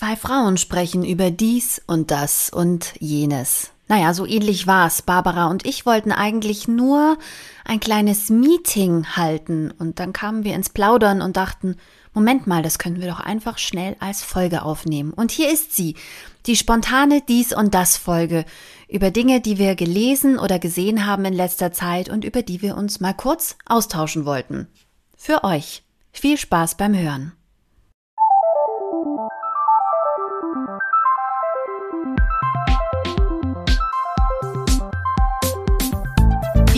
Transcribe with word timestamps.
Zwei 0.00 0.16
Frauen 0.16 0.56
sprechen 0.56 1.04
über 1.04 1.30
dies 1.30 1.82
und 1.86 2.10
das 2.10 2.48
und 2.48 2.94
jenes. 3.00 3.70
Naja, 3.86 4.14
so 4.14 4.24
ähnlich 4.24 4.66
war's. 4.66 5.02
Barbara 5.02 5.48
und 5.48 5.66
ich 5.66 5.84
wollten 5.84 6.10
eigentlich 6.10 6.66
nur 6.66 7.18
ein 7.66 7.80
kleines 7.80 8.30
Meeting 8.30 9.08
halten 9.14 9.70
und 9.78 10.00
dann 10.00 10.14
kamen 10.14 10.42
wir 10.42 10.54
ins 10.54 10.70
Plaudern 10.70 11.20
und 11.20 11.36
dachten, 11.36 11.76
Moment 12.14 12.46
mal, 12.46 12.62
das 12.62 12.78
können 12.78 13.02
wir 13.02 13.08
doch 13.08 13.20
einfach 13.20 13.58
schnell 13.58 13.94
als 14.00 14.22
Folge 14.22 14.62
aufnehmen. 14.62 15.12
Und 15.12 15.32
hier 15.32 15.52
ist 15.52 15.76
sie, 15.76 15.96
die 16.46 16.56
spontane 16.56 17.20
Dies 17.20 17.52
und 17.54 17.74
das 17.74 17.98
Folge 17.98 18.46
über 18.88 19.10
Dinge, 19.10 19.42
die 19.42 19.58
wir 19.58 19.74
gelesen 19.74 20.38
oder 20.38 20.58
gesehen 20.58 21.04
haben 21.04 21.26
in 21.26 21.34
letzter 21.34 21.74
Zeit 21.74 22.08
und 22.08 22.24
über 22.24 22.40
die 22.40 22.62
wir 22.62 22.74
uns 22.74 23.00
mal 23.00 23.12
kurz 23.12 23.58
austauschen 23.66 24.24
wollten. 24.24 24.66
Für 25.14 25.44
euch. 25.44 25.82
Viel 26.10 26.38
Spaß 26.38 26.78
beim 26.78 26.96
Hören. 26.96 27.34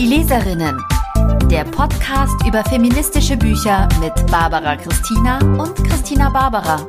Die 0.03 0.09
Leserinnen. 0.09 0.85
Der 1.49 1.63
Podcast 1.63 2.45
über 2.45 2.61
feministische 2.65 3.37
Bücher 3.37 3.87
mit 4.01 4.13
Barbara 4.29 4.75
Christina 4.75 5.39
und 5.39 5.75
Christina 5.87 6.29
Barbara. 6.29 6.85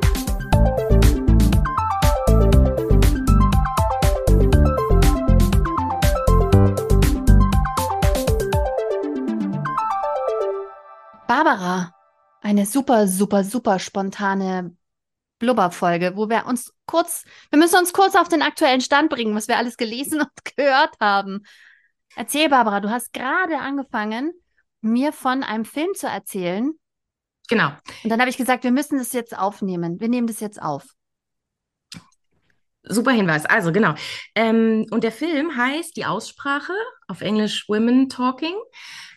Barbara, 11.25 11.95
eine 12.41 12.65
super, 12.65 13.07
super, 13.07 13.45
super 13.45 13.79
spontane 13.79 14.75
Blubberfolge, 15.39 16.17
wo 16.17 16.27
wir 16.27 16.47
uns 16.47 16.73
kurz, 16.85 17.23
wir 17.49 17.59
müssen 17.59 17.77
uns 17.77 17.93
kurz 17.93 18.15
auf 18.15 18.27
den 18.27 18.41
aktuellen 18.41 18.81
Stand 18.81 19.09
bringen, 19.09 19.35
was 19.35 19.47
wir 19.47 19.55
alles 19.55 19.77
gelesen 19.77 20.19
und 20.19 20.55
gehört 20.57 20.99
haben. 20.99 21.45
Erzähl, 22.15 22.49
Barbara, 22.49 22.79
du 22.79 22.89
hast 22.89 23.13
gerade 23.13 23.59
angefangen, 23.59 24.33
mir 24.81 25.11
von 25.11 25.43
einem 25.43 25.65
Film 25.65 25.93
zu 25.95 26.07
erzählen. 26.07 26.71
Genau. 27.49 27.69
Und 28.03 28.09
dann 28.09 28.19
habe 28.19 28.29
ich 28.29 28.37
gesagt, 28.37 28.63
wir 28.63 28.71
müssen 28.71 28.97
das 28.97 29.13
jetzt 29.13 29.37
aufnehmen. 29.37 29.99
Wir 29.99 30.09
nehmen 30.09 30.27
das 30.27 30.39
jetzt 30.39 30.61
auf. 30.61 30.85
Super 32.83 33.11
Hinweis. 33.11 33.45
Also 33.45 33.71
genau. 33.71 33.95
Ähm, 34.35 34.85
und 34.91 35.03
der 35.03 35.11
Film 35.11 35.57
heißt 35.57 35.95
Die 35.97 36.05
Aussprache, 36.05 36.73
auf 37.07 37.21
Englisch 37.21 37.67
Women 37.67 38.09
Talking. 38.09 38.55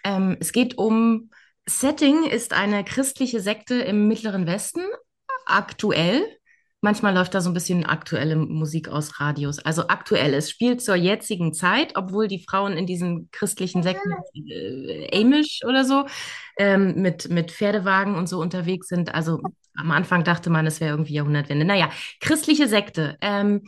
Ähm, 0.05 0.37
es 0.41 0.53
geht 0.53 0.79
um 0.79 1.31
Setting 1.69 2.25
ist 2.25 2.55
eine 2.55 2.83
christliche 2.83 3.41
Sekte 3.41 3.75
im 3.75 4.09
Mittleren 4.09 4.47
Westen, 4.47 4.81
aktuell. 5.45 6.38
Manchmal 6.81 7.13
läuft 7.13 7.35
da 7.35 7.41
so 7.41 7.51
ein 7.51 7.55
bisschen 7.55 7.85
aktuelle 7.85 8.37
Musik 8.37 8.89
aus 8.89 9.19
Radios. 9.19 9.59
Also 9.59 9.89
aktuell. 9.89 10.33
Es 10.35 10.49
spielt 10.49 10.81
zur 10.81 10.95
jetzigen 10.95 11.53
Zeit, 11.53 11.97
obwohl 11.97 12.29
die 12.29 12.39
Frauen 12.39 12.77
in 12.77 12.87
diesen 12.87 13.31
christlichen 13.33 13.83
Sekten, 13.83 14.13
äh, 14.49 15.21
Amish 15.21 15.61
oder 15.67 15.85
so, 15.85 16.07
ähm, 16.57 16.95
mit, 17.03 17.31
mit 17.31 17.51
Pferdewagen 17.51 18.15
und 18.15 18.29
so 18.29 18.41
unterwegs 18.41 18.87
sind. 18.87 19.13
Also 19.13 19.41
am 19.75 19.91
Anfang 19.91 20.23
dachte 20.23 20.51
man, 20.51 20.67
es 20.67 20.81
wäre 20.81 20.91
irgendwie 20.93 21.15
Jahrhundertwende. 21.15 21.65
Naja, 21.65 21.91
christliche 22.21 22.69
Sekte. 22.69 23.19
Ähm, 23.21 23.63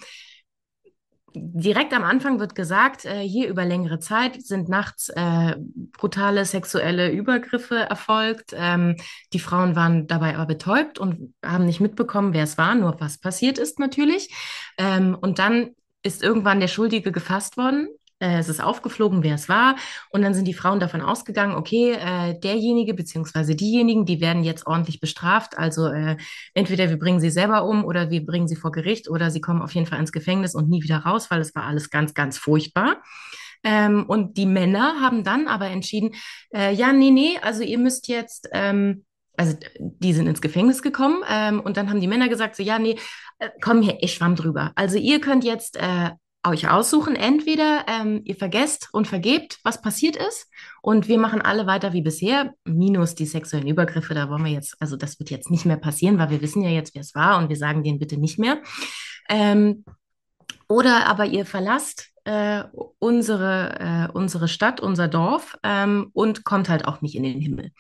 direkt 1.34 1.92
am 1.92 2.04
Anfang 2.04 2.40
wird 2.40 2.54
gesagt, 2.54 3.04
äh, 3.04 3.20
hier 3.20 3.48
über 3.48 3.64
längere 3.64 3.98
Zeit 3.98 4.42
sind 4.42 4.68
nachts 4.68 5.08
äh, 5.10 5.56
brutale 5.92 6.44
sexuelle 6.44 7.10
Übergriffe 7.10 7.76
erfolgt. 7.76 8.54
Ähm, 8.56 8.96
die 9.32 9.38
Frauen 9.38 9.76
waren 9.76 10.06
dabei 10.06 10.34
aber 10.34 10.46
betäubt 10.46 10.98
und 10.98 11.34
haben 11.44 11.66
nicht 11.66 11.80
mitbekommen, 11.80 12.32
wer 12.32 12.44
es 12.44 12.58
war, 12.58 12.74
nur 12.74 13.00
was 13.00 13.18
passiert 13.18 13.58
ist 13.58 13.78
natürlich. 13.78 14.34
Ähm, 14.78 15.16
und 15.20 15.38
dann 15.38 15.70
ist 16.02 16.22
irgendwann 16.22 16.60
der 16.60 16.68
Schuldige 16.68 17.12
gefasst 17.12 17.56
worden 17.56 17.88
es 18.20 18.48
ist 18.48 18.62
aufgeflogen, 18.62 19.22
wer 19.22 19.34
es 19.34 19.48
war. 19.48 19.76
Und 20.10 20.22
dann 20.22 20.34
sind 20.34 20.46
die 20.46 20.54
Frauen 20.54 20.78
davon 20.78 21.00
ausgegangen, 21.00 21.54
okay, 21.54 21.92
äh, 21.92 22.38
derjenige 22.38 22.94
beziehungsweise 22.94 23.56
diejenigen, 23.56 24.04
die 24.04 24.20
werden 24.20 24.44
jetzt 24.44 24.66
ordentlich 24.66 25.00
bestraft. 25.00 25.58
Also 25.58 25.86
äh, 25.86 26.16
entweder 26.54 26.90
wir 26.90 26.98
bringen 26.98 27.20
sie 27.20 27.30
selber 27.30 27.64
um 27.64 27.84
oder 27.84 28.10
wir 28.10 28.24
bringen 28.24 28.46
sie 28.46 28.56
vor 28.56 28.72
Gericht 28.72 29.08
oder 29.08 29.30
sie 29.30 29.40
kommen 29.40 29.62
auf 29.62 29.74
jeden 29.74 29.86
Fall 29.86 29.98
ins 29.98 30.12
Gefängnis 30.12 30.54
und 30.54 30.68
nie 30.68 30.82
wieder 30.82 30.98
raus, 30.98 31.30
weil 31.30 31.40
es 31.40 31.54
war 31.54 31.64
alles 31.64 31.90
ganz, 31.90 32.14
ganz 32.14 32.38
furchtbar. 32.38 33.02
Ähm, 33.62 34.04
und 34.06 34.36
die 34.36 34.46
Männer 34.46 35.00
haben 35.00 35.24
dann 35.24 35.48
aber 35.48 35.66
entschieden, 35.66 36.14
äh, 36.54 36.72
ja, 36.72 36.92
nee, 36.92 37.10
nee, 37.10 37.38
also 37.42 37.62
ihr 37.62 37.78
müsst 37.78 38.08
jetzt, 38.08 38.48
ähm, 38.52 39.04
also 39.36 39.56
die 39.78 40.12
sind 40.12 40.26
ins 40.26 40.40
Gefängnis 40.40 40.82
gekommen 40.82 41.22
ähm, 41.28 41.60
und 41.60 41.76
dann 41.76 41.90
haben 41.90 42.00
die 42.00 42.06
Männer 42.06 42.28
gesagt, 42.28 42.56
so, 42.56 42.62
ja, 42.62 42.78
nee, 42.78 42.98
äh, 43.38 43.50
komm 43.60 43.82
hier, 43.82 43.98
ich 44.00 44.14
schwamm 44.14 44.36
drüber. 44.36 44.72
Also 44.76 44.98
ihr 44.98 45.20
könnt 45.20 45.44
jetzt 45.44 45.76
äh, 45.76 46.10
euch 46.46 46.68
aussuchen. 46.68 47.16
Entweder 47.16 47.84
ähm, 47.88 48.22
ihr 48.24 48.36
vergesst 48.36 48.88
und 48.92 49.06
vergebt, 49.06 49.58
was 49.62 49.82
passiert 49.82 50.16
ist, 50.16 50.48
und 50.82 51.08
wir 51.08 51.18
machen 51.18 51.42
alle 51.42 51.66
weiter 51.66 51.92
wie 51.92 52.02
bisher, 52.02 52.54
minus 52.64 53.14
die 53.14 53.26
sexuellen 53.26 53.66
Übergriffe. 53.68 54.14
Da 54.14 54.30
wollen 54.30 54.44
wir 54.44 54.52
jetzt, 54.52 54.76
also 54.80 54.96
das 54.96 55.18
wird 55.18 55.30
jetzt 55.30 55.50
nicht 55.50 55.66
mehr 55.66 55.76
passieren, 55.76 56.18
weil 56.18 56.30
wir 56.30 56.40
wissen 56.40 56.62
ja 56.62 56.70
jetzt, 56.70 56.94
wer 56.94 57.02
es 57.02 57.14
war, 57.14 57.38
und 57.38 57.48
wir 57.48 57.56
sagen 57.56 57.82
denen 57.82 57.98
bitte 57.98 58.16
nicht 58.16 58.38
mehr. 58.38 58.62
Ähm, 59.28 59.84
oder 60.68 61.06
aber 61.06 61.26
ihr 61.26 61.44
verlasst 61.44 62.10
äh, 62.24 62.64
unsere, 62.98 63.80
äh, 63.80 64.12
unsere 64.12 64.48
Stadt, 64.48 64.80
unser 64.80 65.08
Dorf 65.08 65.58
ähm, 65.62 66.10
und 66.12 66.44
kommt 66.44 66.68
halt 66.68 66.86
auch 66.86 67.00
nicht 67.00 67.14
in 67.14 67.24
den 67.24 67.40
Himmel. 67.40 67.72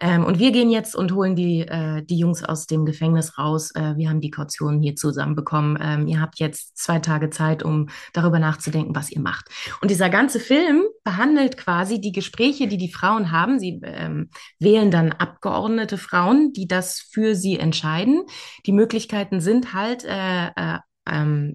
Ähm, 0.00 0.24
und 0.24 0.38
wir 0.38 0.52
gehen 0.52 0.70
jetzt 0.70 0.94
und 0.94 1.12
holen 1.12 1.36
die, 1.36 1.60
äh, 1.60 2.02
die 2.02 2.18
Jungs 2.18 2.44
aus 2.44 2.66
dem 2.66 2.84
Gefängnis 2.84 3.38
raus. 3.38 3.70
Äh, 3.74 3.96
wir 3.96 4.08
haben 4.08 4.20
die 4.20 4.30
Kautionen 4.30 4.82
hier 4.82 4.96
zusammenbekommen. 4.96 5.78
Ähm, 5.80 6.06
ihr 6.06 6.20
habt 6.20 6.38
jetzt 6.38 6.76
zwei 6.76 6.98
Tage 6.98 7.30
Zeit, 7.30 7.62
um 7.62 7.88
darüber 8.12 8.38
nachzudenken, 8.38 8.94
was 8.94 9.10
ihr 9.10 9.20
macht. 9.20 9.48
Und 9.80 9.90
dieser 9.90 10.10
ganze 10.10 10.40
Film 10.40 10.82
behandelt 11.04 11.56
quasi 11.56 12.00
die 12.00 12.12
Gespräche, 12.12 12.66
die 12.66 12.78
die 12.78 12.92
Frauen 12.92 13.30
haben. 13.30 13.58
Sie 13.58 13.80
ähm, 13.84 14.30
wählen 14.58 14.90
dann 14.90 15.12
Abgeordnete 15.12 15.98
Frauen, 15.98 16.52
die 16.52 16.66
das 16.66 17.00
für 17.00 17.34
sie 17.34 17.58
entscheiden. 17.58 18.24
Die 18.66 18.72
Möglichkeiten 18.72 19.40
sind 19.40 19.74
halt, 19.74 20.04
äh, 20.04 20.48
äh, 20.48 20.78
ähm, 21.06 21.54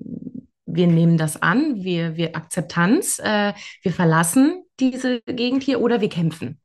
wir 0.66 0.88
nehmen 0.88 1.18
das 1.18 1.42
an, 1.42 1.84
wir, 1.84 2.16
wir 2.16 2.36
Akzeptanz, 2.36 3.20
äh, 3.20 3.54
wir 3.82 3.92
verlassen 3.92 4.64
diese 4.80 5.22
Gegend 5.22 5.64
hier 5.64 5.82
oder 5.82 6.02
wir 6.02 6.10
kämpfen. 6.10 6.60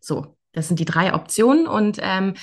So, 0.00 0.36
das 0.52 0.68
sind 0.68 0.80
die 0.80 0.84
drei 0.84 1.14
Optionen 1.14 1.66
und 1.66 1.98
ähm, 2.00 2.34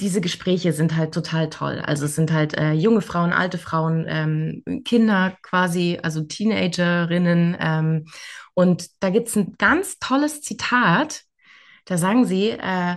diese 0.00 0.20
Gespräche 0.20 0.72
sind 0.72 0.96
halt 0.96 1.14
total 1.14 1.50
toll. 1.50 1.80
Also 1.80 2.06
es 2.06 2.16
sind 2.16 2.32
halt 2.32 2.54
äh, 2.54 2.72
junge 2.72 3.00
Frauen, 3.00 3.32
alte 3.32 3.58
Frauen, 3.58 4.04
ähm, 4.08 4.82
Kinder 4.84 5.36
quasi, 5.42 6.00
also 6.02 6.22
Teenagerinnen. 6.22 7.56
Ähm, 7.60 8.06
und 8.54 8.88
da 9.00 9.10
gibt 9.10 9.28
es 9.28 9.36
ein 9.36 9.54
ganz 9.56 9.98
tolles 10.00 10.42
Zitat. 10.42 11.22
Da 11.84 11.96
sagen 11.96 12.24
sie, 12.24 12.50
äh, 12.50 12.96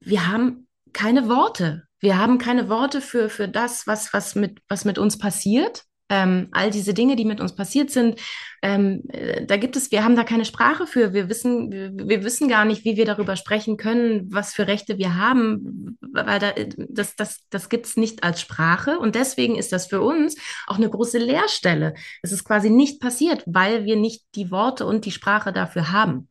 wir 0.00 0.26
haben 0.26 0.68
keine 0.92 1.28
Worte. 1.28 1.84
Wir 1.98 2.18
haben 2.18 2.36
keine 2.36 2.68
Worte 2.68 3.00
für, 3.00 3.30
für 3.30 3.48
das, 3.48 3.86
was, 3.86 4.12
was, 4.12 4.34
mit, 4.34 4.60
was 4.68 4.84
mit 4.84 4.98
uns 4.98 5.16
passiert 5.16 5.84
ähm, 6.10 6.48
all 6.52 6.70
diese 6.70 6.92
Dinge, 6.92 7.16
die 7.16 7.24
mit 7.24 7.40
uns 7.40 7.54
passiert 7.54 7.90
sind, 7.90 8.20
ähm, 8.62 9.02
äh, 9.08 9.44
da 9.46 9.56
gibt 9.56 9.74
es, 9.74 9.90
wir 9.90 10.04
haben 10.04 10.16
da 10.16 10.24
keine 10.24 10.44
Sprache 10.44 10.86
für. 10.86 11.12
Wir 11.12 11.28
wissen, 11.28 11.72
wir, 11.72 11.92
wir, 11.94 12.24
wissen 12.24 12.48
gar 12.48 12.64
nicht, 12.64 12.84
wie 12.84 12.96
wir 12.96 13.06
darüber 13.06 13.36
sprechen 13.36 13.76
können, 13.76 14.26
was 14.30 14.52
für 14.52 14.66
Rechte 14.66 14.98
wir 14.98 15.16
haben, 15.16 15.98
weil 16.00 16.38
da, 16.38 16.52
das, 16.76 17.16
das, 17.16 17.40
das 17.48 17.68
gibt 17.68 17.86
es 17.86 17.96
nicht 17.96 18.22
als 18.22 18.40
Sprache. 18.40 18.98
Und 18.98 19.14
deswegen 19.14 19.56
ist 19.56 19.72
das 19.72 19.86
für 19.86 20.02
uns 20.02 20.36
auch 20.66 20.76
eine 20.76 20.90
große 20.90 21.18
Leerstelle. 21.18 21.94
Es 22.22 22.32
ist 22.32 22.44
quasi 22.44 22.68
nicht 22.68 23.00
passiert, 23.00 23.42
weil 23.46 23.84
wir 23.84 23.96
nicht 23.96 24.24
die 24.34 24.50
Worte 24.50 24.86
und 24.86 25.06
die 25.06 25.10
Sprache 25.10 25.52
dafür 25.52 25.90
haben. 25.90 26.28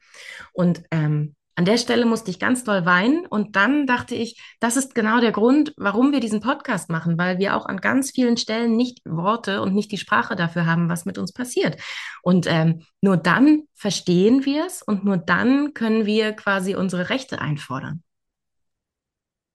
Und 0.54 0.84
ähm, 0.92 1.36
an 1.56 1.66
der 1.66 1.78
Stelle 1.78 2.06
musste 2.06 2.31
ich 2.31 2.40
ganz 2.40 2.64
doll 2.64 2.86
weinen 2.86 3.28
und 3.28 3.56
dann 3.56 3.86
dachte 3.86 4.16
ich, 4.16 4.41
das 4.59 4.75
ist 4.75 4.96
genau 4.96 5.19
der 5.19 5.31
Grund, 5.31 5.74
warum 5.78 6.12
wir 6.12 6.19
diesen 6.19 6.41
Podcast 6.41 6.90
machen, 6.90 7.18
weil 7.18 7.38
wir 7.38 7.56
auch 7.56 7.68
an 7.68 7.78
ganz 7.78 8.12
vielen 8.12 8.38
Stellen 8.38 8.75
nicht 8.75 9.01
Worte 9.06 9.62
und 9.62 9.75
nicht 9.75 9.92
die 9.92 10.00
Sprache 10.00 10.36
dafür 10.36 10.66
haben, 10.66 10.89
was 10.89 11.06
mit 11.06 11.19
uns 11.19 11.31
passiert. 11.31 11.80
Und 12.24 12.48
ähm, 12.48 12.83
nur 13.01 13.18
dann 13.18 13.63
verstehen 13.75 14.45
wir 14.45 14.66
es 14.66 14.81
und 14.81 15.06
nur 15.06 15.18
dann 15.18 15.74
können 15.75 16.07
wir 16.07 16.33
quasi 16.33 16.75
unsere 16.75 17.10
Rechte 17.10 17.39
einfordern. 17.39 18.04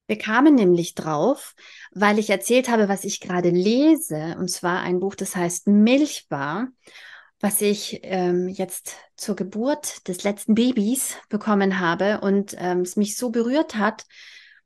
Wir 0.07 0.17
kamen 0.17 0.55
nämlich 0.55 0.95
drauf, 0.95 1.53
weil 1.91 2.17
ich 2.17 2.29
erzählt 2.29 2.69
habe, 2.69 2.89
was 2.89 3.03
ich 3.03 3.19
gerade 3.19 3.49
lese, 3.49 4.37
und 4.39 4.49
zwar 4.49 4.79
ein 4.79 4.99
Buch, 4.99 5.13
das 5.15 5.35
heißt 5.35 5.67
Milchbar 5.67 6.69
was 7.39 7.61
ich 7.61 7.99
ähm, 8.03 8.47
jetzt 8.49 8.95
zur 9.15 9.35
Geburt 9.35 10.07
des 10.07 10.23
letzten 10.23 10.55
Babys 10.55 11.15
bekommen 11.29 11.79
habe 11.79 12.19
und 12.21 12.55
ähm, 12.57 12.81
es 12.81 12.95
mich 12.95 13.15
so 13.15 13.29
berührt 13.29 13.75
hat, 13.75 14.05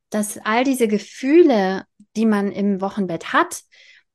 dass 0.10 0.38
all 0.40 0.64
diese 0.64 0.88
Gefühle, 0.88 1.86
die 2.16 2.25
man 2.25 2.52
im 2.52 2.81
Wochenbett 2.81 3.34
hat, 3.34 3.62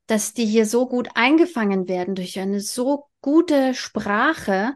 dass 0.07 0.33
die 0.33 0.47
hier 0.47 0.67
so 0.67 0.89
gut 0.89 1.09
eingefangen 1.15 1.89
werden 1.89 2.15
durch 2.15 2.39
eine 2.39 2.61
so 2.61 3.07
gute 3.21 3.75
Sprache, 3.75 4.75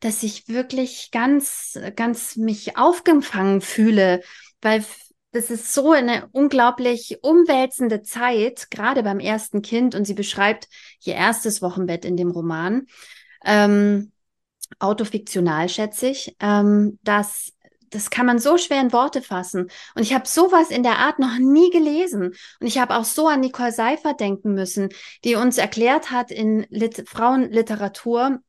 dass 0.00 0.22
ich 0.22 0.48
wirklich 0.48 1.10
ganz, 1.10 1.78
ganz 1.96 2.36
mich 2.36 2.76
aufgefangen 2.76 3.60
fühle, 3.60 4.22
weil 4.60 4.84
das 5.32 5.50
ist 5.50 5.74
so 5.74 5.90
eine 5.90 6.28
unglaublich 6.30 7.18
umwälzende 7.22 8.02
Zeit, 8.02 8.70
gerade 8.70 9.02
beim 9.02 9.18
ersten 9.18 9.62
Kind. 9.62 9.96
Und 9.96 10.04
sie 10.04 10.14
beschreibt 10.14 10.68
ihr 11.02 11.14
erstes 11.14 11.60
Wochenbett 11.60 12.04
in 12.04 12.16
dem 12.16 12.30
Roman. 12.30 12.86
Ähm, 13.44 14.12
autofiktional, 14.78 15.68
schätze 15.68 16.08
ich, 16.08 16.36
ähm, 16.40 16.98
dass 17.02 17.52
das 17.94 18.10
kann 18.10 18.26
man 18.26 18.40
so 18.40 18.58
schwer 18.58 18.80
in 18.80 18.92
Worte 18.92 19.22
fassen. 19.22 19.70
Und 19.94 20.02
ich 20.02 20.14
habe 20.14 20.26
sowas 20.26 20.70
in 20.70 20.82
der 20.82 20.98
Art 20.98 21.20
noch 21.20 21.38
nie 21.38 21.70
gelesen. 21.70 22.34
Und 22.60 22.66
ich 22.66 22.78
habe 22.78 22.96
auch 22.96 23.04
so 23.04 23.28
an 23.28 23.40
Nicole 23.40 23.70
Seifer 23.72 24.14
denken 24.14 24.54
müssen, 24.54 24.88
die 25.22 25.36
uns 25.36 25.58
erklärt 25.58 26.10
hat 26.10 26.32
in 26.32 26.66
Lit 26.70 27.08
Frauenliteratur, 27.08 28.40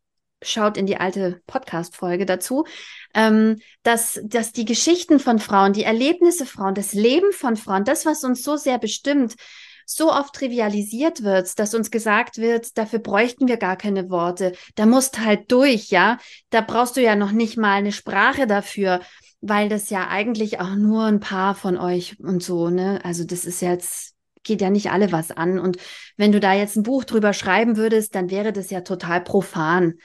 schaut 0.41 0.77
in 0.77 0.85
die 0.85 0.97
alte 0.97 1.41
Podcast-Folge 1.47 2.25
dazu, 2.25 2.65
ähm, 3.13 3.59
dass, 3.83 4.19
dass 4.23 4.51
die 4.51 4.65
Geschichten 4.65 5.19
von 5.19 5.39
Frauen, 5.39 5.73
die 5.73 5.83
Erlebnisse 5.83 6.45
Frauen, 6.45 6.73
das 6.73 6.93
Leben 6.93 7.31
von 7.31 7.55
Frauen, 7.55 7.85
das, 7.85 8.05
was 8.05 8.23
uns 8.23 8.43
so 8.43 8.57
sehr 8.57 8.79
bestimmt, 8.79 9.35
so 9.85 10.11
oft 10.11 10.33
trivialisiert 10.33 11.23
wird, 11.23 11.57
dass 11.59 11.73
uns 11.73 11.91
gesagt 11.91 12.37
wird, 12.37 12.77
dafür 12.77 12.99
bräuchten 12.99 13.47
wir 13.47 13.57
gar 13.57 13.75
keine 13.75 14.09
Worte. 14.09 14.53
Da 14.75 14.85
musst 14.85 15.19
halt 15.19 15.51
durch, 15.51 15.89
ja. 15.89 16.17
Da 16.49 16.61
brauchst 16.61 16.97
du 16.97 17.01
ja 17.01 17.15
noch 17.15 17.31
nicht 17.31 17.57
mal 17.57 17.73
eine 17.73 17.91
Sprache 17.91 18.47
dafür, 18.47 19.01
weil 19.41 19.69
das 19.69 19.89
ja 19.89 20.07
eigentlich 20.07 20.59
auch 20.59 20.75
nur 20.75 21.05
ein 21.05 21.19
paar 21.19 21.55
von 21.55 21.77
euch 21.77 22.19
und 22.19 22.43
so, 22.43 22.69
ne? 22.69 22.99
Also 23.03 23.23
das 23.23 23.45
ist 23.45 23.61
jetzt 23.61 24.13
geht 24.43 24.61
ja 24.61 24.69
nicht 24.69 24.91
alle 24.91 25.11
was 25.11 25.31
an. 25.31 25.57
Und 25.57 25.77
wenn 26.17 26.31
du 26.31 26.39
da 26.39 26.53
jetzt 26.53 26.75
ein 26.75 26.83
Buch 26.83 27.03
drüber 27.03 27.33
schreiben 27.33 27.77
würdest, 27.77 28.13
dann 28.13 28.29
wäre 28.29 28.53
das 28.53 28.69
ja 28.69 28.81
total 28.81 29.21
profan 29.21 29.95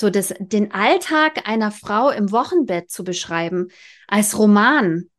so 0.00 0.10
das, 0.10 0.34
den 0.38 0.72
Alltag 0.72 1.48
einer 1.48 1.70
Frau 1.70 2.10
im 2.10 2.32
Wochenbett 2.32 2.90
zu 2.90 3.04
beschreiben 3.04 3.68
als 4.08 4.38
Roman. 4.38 5.09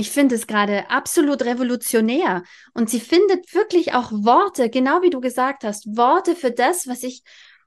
Ich 0.00 0.10
finde 0.10 0.34
es 0.34 0.46
gerade 0.46 0.88
absolut 0.88 1.42
revolutionär. 1.42 2.42
Und 2.72 2.88
sie 2.88 3.00
findet 3.00 3.52
wirklich 3.52 3.92
auch 3.92 4.10
Worte, 4.10 4.70
genau 4.70 5.02
wie 5.02 5.10
du 5.10 5.20
gesagt 5.20 5.62
hast, 5.62 5.94
Worte 5.94 6.34
für 6.34 6.50
das, 6.50 6.88
was 6.88 7.02
ich 7.02 7.22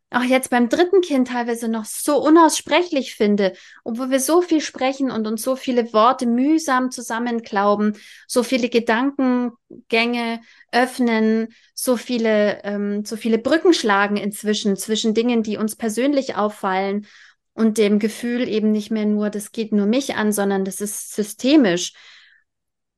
auch 0.09 0.23
jetzt 0.23 0.49
beim 0.49 0.67
dritten 0.67 1.01
Kind 1.01 1.27
teilweise 1.27 1.67
noch 1.67 1.85
so 1.85 2.17
unaussprechlich 2.17 3.13
finde, 3.13 3.53
obwohl 3.83 4.09
wir 4.09 4.19
so 4.19 4.41
viel 4.41 4.61
sprechen 4.61 5.11
und 5.11 5.27
uns 5.27 5.43
so 5.43 5.55
viele 5.55 5.93
Worte 5.93 6.25
mühsam 6.25 6.89
zusammenklauben, 6.89 7.97
so 8.27 8.41
viele 8.41 8.69
Gedankengänge 8.69 10.41
öffnen, 10.71 11.49
so 11.75 11.97
viele, 11.97 12.63
ähm, 12.63 13.05
so 13.05 13.15
viele 13.15 13.37
Brücken 13.37 13.75
schlagen 13.75 14.17
inzwischen 14.17 14.75
zwischen 14.75 15.13
Dingen, 15.13 15.43
die 15.43 15.57
uns 15.57 15.75
persönlich 15.75 16.35
auffallen 16.35 17.05
und 17.53 17.77
dem 17.77 17.99
Gefühl 17.99 18.49
eben 18.49 18.71
nicht 18.71 18.89
mehr 18.89 19.05
nur, 19.05 19.29
das 19.29 19.51
geht 19.51 19.71
nur 19.71 19.85
mich 19.85 20.15
an, 20.15 20.31
sondern 20.31 20.65
das 20.65 20.81
ist 20.81 21.13
systemisch. 21.13 21.93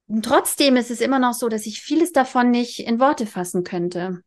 Und 0.08 0.24
trotzdem 0.24 0.76
ist 0.76 0.92
es 0.92 1.02
immer 1.02 1.20
noch 1.20 1.34
so, 1.34 1.50
dass 1.50 1.66
ich 1.66 1.82
vieles 1.82 2.12
davon 2.12 2.52
nicht 2.52 2.80
in 2.80 3.00
Worte 3.00 3.26
fassen 3.26 3.64
könnte 3.64 4.22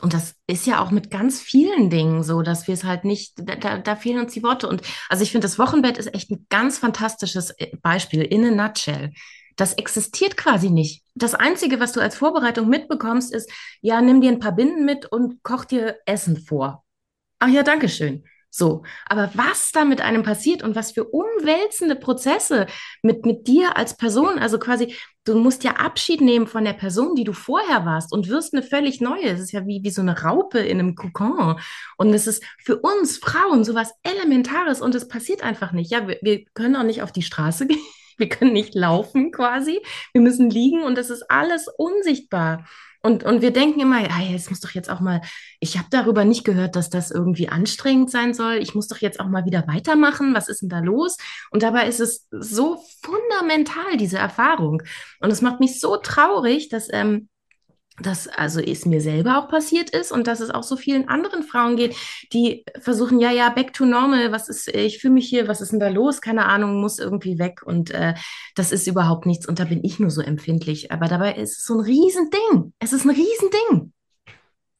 und 0.00 0.14
das 0.14 0.34
ist 0.46 0.66
ja 0.66 0.82
auch 0.82 0.90
mit 0.90 1.10
ganz 1.10 1.40
vielen 1.40 1.90
Dingen 1.90 2.22
so, 2.22 2.42
dass 2.42 2.66
wir 2.66 2.74
es 2.74 2.84
halt 2.84 3.04
nicht, 3.04 3.34
da, 3.36 3.78
da 3.78 3.96
fehlen 3.96 4.20
uns 4.20 4.32
die 4.32 4.42
Worte. 4.42 4.68
Und 4.68 4.82
also 5.08 5.22
ich 5.22 5.32
finde, 5.32 5.46
das 5.46 5.58
Wochenbett 5.58 5.98
ist 5.98 6.14
echt 6.14 6.30
ein 6.30 6.46
ganz 6.48 6.78
fantastisches 6.78 7.50
äh, 7.58 7.76
Beispiel 7.82 8.22
in 8.22 8.44
a 8.44 8.50
nutshell. 8.50 9.12
Das 9.56 9.74
existiert 9.74 10.36
quasi 10.36 10.70
nicht. 10.70 11.04
Das 11.14 11.34
Einzige, 11.34 11.80
was 11.80 11.92
du 11.92 12.00
als 12.00 12.16
Vorbereitung 12.16 12.68
mitbekommst, 12.68 13.32
ist, 13.34 13.50
ja, 13.82 14.00
nimm 14.00 14.20
dir 14.20 14.30
ein 14.30 14.38
paar 14.38 14.54
Binden 14.54 14.84
mit 14.84 15.06
und 15.06 15.42
koch 15.42 15.64
dir 15.64 15.98
Essen 16.06 16.38
vor. 16.38 16.84
Ach 17.40 17.48
ja, 17.48 17.62
danke 17.62 17.88
schön. 17.88 18.24
So, 18.52 18.82
aber 19.06 19.30
was 19.34 19.70
da 19.70 19.84
mit 19.84 20.00
einem 20.00 20.24
passiert 20.24 20.64
und 20.64 20.74
was 20.74 20.90
für 20.90 21.04
umwälzende 21.04 21.94
Prozesse 21.94 22.66
mit, 23.00 23.24
mit 23.24 23.46
dir 23.46 23.76
als 23.76 23.96
Person, 23.96 24.40
also 24.40 24.58
quasi, 24.58 24.96
du 25.24 25.38
musst 25.38 25.62
ja 25.62 25.72
Abschied 25.76 26.20
nehmen 26.20 26.48
von 26.48 26.64
der 26.64 26.72
Person, 26.72 27.14
die 27.14 27.22
du 27.22 27.32
vorher 27.32 27.86
warst 27.86 28.12
und 28.12 28.28
wirst 28.28 28.52
eine 28.52 28.64
völlig 28.64 29.00
neue. 29.00 29.26
Es 29.26 29.40
ist 29.40 29.52
ja 29.52 29.66
wie, 29.66 29.80
wie 29.84 29.90
so 29.90 30.02
eine 30.02 30.22
Raupe 30.22 30.58
in 30.58 30.80
einem 30.80 30.96
Kokon. 30.96 31.60
Und 31.96 32.12
es 32.12 32.26
ist 32.26 32.42
für 32.58 32.80
uns 32.80 33.18
Frauen 33.18 33.62
sowas 33.62 33.92
Elementares 34.02 34.80
und 34.80 34.96
es 34.96 35.06
passiert 35.06 35.44
einfach 35.44 35.70
nicht. 35.70 35.92
Ja, 35.92 36.08
wir, 36.08 36.18
wir 36.20 36.44
können 36.54 36.74
auch 36.74 36.82
nicht 36.82 37.02
auf 37.02 37.12
die 37.12 37.22
Straße 37.22 37.66
gehen. 37.68 37.78
Wir 38.20 38.28
können 38.28 38.52
nicht 38.52 38.74
laufen 38.74 39.32
quasi. 39.32 39.80
Wir 40.12 40.20
müssen 40.20 40.50
liegen 40.50 40.82
und 40.82 40.98
es 40.98 41.10
ist 41.10 41.30
alles 41.30 41.66
unsichtbar. 41.76 42.66
Und, 43.02 43.24
und 43.24 43.40
wir 43.40 43.50
denken 43.50 43.80
immer, 43.80 44.02
ja, 44.02 44.34
es 44.34 44.50
muss 44.50 44.60
doch 44.60 44.72
jetzt 44.72 44.90
auch 44.90 45.00
mal, 45.00 45.22
ich 45.58 45.78
habe 45.78 45.88
darüber 45.90 46.26
nicht 46.26 46.44
gehört, 46.44 46.76
dass 46.76 46.90
das 46.90 47.10
irgendwie 47.10 47.48
anstrengend 47.48 48.10
sein 48.10 48.34
soll. 48.34 48.56
Ich 48.56 48.74
muss 48.74 48.88
doch 48.88 48.98
jetzt 48.98 49.20
auch 49.20 49.28
mal 49.28 49.46
wieder 49.46 49.66
weitermachen. 49.66 50.34
Was 50.34 50.48
ist 50.48 50.60
denn 50.60 50.68
da 50.68 50.80
los? 50.80 51.16
Und 51.50 51.62
dabei 51.62 51.86
ist 51.88 52.00
es 52.00 52.28
so 52.30 52.84
fundamental, 53.02 53.96
diese 53.96 54.18
Erfahrung. 54.18 54.82
Und 55.20 55.30
es 55.30 55.40
macht 55.40 55.60
mich 55.60 55.80
so 55.80 55.96
traurig, 55.96 56.68
dass 56.68 56.88
ähm, 56.92 57.30
dass 58.02 58.28
also 58.28 58.60
es 58.60 58.86
mir 58.86 59.00
selber 59.00 59.38
auch 59.38 59.48
passiert 59.48 59.90
ist 59.90 60.12
und 60.12 60.26
dass 60.26 60.40
es 60.40 60.50
auch 60.50 60.62
so 60.62 60.76
vielen 60.76 61.08
anderen 61.08 61.42
Frauen 61.42 61.76
geht, 61.76 61.94
die 62.32 62.64
versuchen, 62.80 63.20
ja, 63.20 63.30
ja, 63.30 63.50
back 63.50 63.72
to 63.72 63.84
normal, 63.84 64.32
was 64.32 64.48
ist, 64.48 64.68
ich 64.68 64.98
fühle 64.98 65.14
mich 65.14 65.28
hier, 65.28 65.48
was 65.48 65.60
ist 65.60 65.72
denn 65.72 65.80
da 65.80 65.88
los? 65.88 66.20
Keine 66.20 66.46
Ahnung, 66.46 66.80
muss 66.80 66.98
irgendwie 66.98 67.38
weg 67.38 67.62
und 67.64 67.90
äh, 67.90 68.14
das 68.54 68.72
ist 68.72 68.86
überhaupt 68.86 69.26
nichts 69.26 69.46
und 69.46 69.58
da 69.58 69.64
bin 69.64 69.84
ich 69.84 69.98
nur 69.98 70.10
so 70.10 70.22
empfindlich. 70.22 70.92
Aber 70.92 71.08
dabei 71.08 71.34
ist 71.34 71.58
es 71.58 71.64
so 71.64 71.74
ein 71.74 71.80
Riesending. 71.80 72.72
Es 72.78 72.92
ist 72.92 73.04
ein 73.04 73.10
Riesending. 73.10 73.92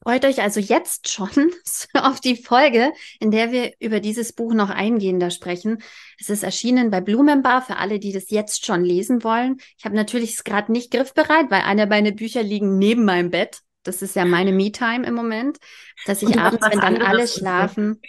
Freut 0.03 0.25
euch 0.25 0.41
also 0.41 0.59
jetzt 0.59 1.09
schon 1.09 1.29
auf 1.93 2.19
die 2.19 2.35
Folge, 2.35 2.91
in 3.19 3.29
der 3.29 3.51
wir 3.51 3.73
über 3.79 3.99
dieses 3.99 4.33
Buch 4.33 4.53
noch 4.53 4.69
eingehender 4.69 5.29
sprechen. 5.29 5.83
Es 6.19 6.29
ist 6.29 6.43
erschienen 6.43 6.89
bei 6.89 7.01
Blumenbar 7.01 7.61
für 7.61 7.77
alle, 7.77 7.99
die 7.99 8.11
das 8.11 8.31
jetzt 8.31 8.65
schon 8.65 8.83
lesen 8.83 9.23
wollen. 9.23 9.57
Ich 9.77 9.85
habe 9.85 9.95
natürlich 9.95 10.33
es 10.33 10.43
gerade 10.43 10.71
nicht 10.71 10.91
griffbereit, 10.91 11.51
weil 11.51 11.61
einer 11.61 11.85
meiner 11.85 12.11
Bücher 12.11 12.41
liegen 12.41 12.79
neben 12.79 13.05
meinem 13.05 13.29
Bett. 13.29 13.59
Das 13.83 14.01
ist 14.01 14.15
ja 14.15 14.25
meine 14.25 14.51
Me-Time 14.51 15.05
im 15.05 15.13
Moment, 15.13 15.57
dass 16.05 16.21
ich 16.21 16.37
abends, 16.39 16.65
wenn 16.69 16.79
dann 16.79 17.01
alle 17.01 17.27
schlafen. 17.27 17.99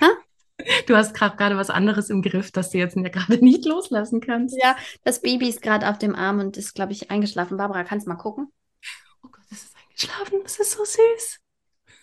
Ha? 0.00 0.10
Du 0.86 0.96
hast 0.96 1.14
gerade 1.14 1.56
was 1.56 1.68
anderes 1.68 2.10
im 2.10 2.22
Griff, 2.22 2.52
das 2.52 2.70
du 2.70 2.78
jetzt 2.78 2.96
gerade 2.96 3.38
nicht 3.44 3.64
loslassen 3.64 4.20
kannst. 4.20 4.56
Ja, 4.62 4.76
das 5.04 5.20
Baby 5.20 5.48
ist 5.48 5.62
gerade 5.62 5.88
auf 5.88 5.98
dem 5.98 6.14
Arm 6.14 6.38
und 6.38 6.56
ist, 6.56 6.74
glaube 6.74 6.92
ich, 6.92 7.10
eingeschlafen. 7.10 7.56
Barbara, 7.56 7.84
kannst 7.84 8.06
du 8.06 8.10
mal 8.10 8.16
gucken? 8.16 8.52
Schlafen. 9.94 10.40
Das 10.42 10.58
ist 10.58 10.72
so 10.72 10.84
süß. 10.84 11.40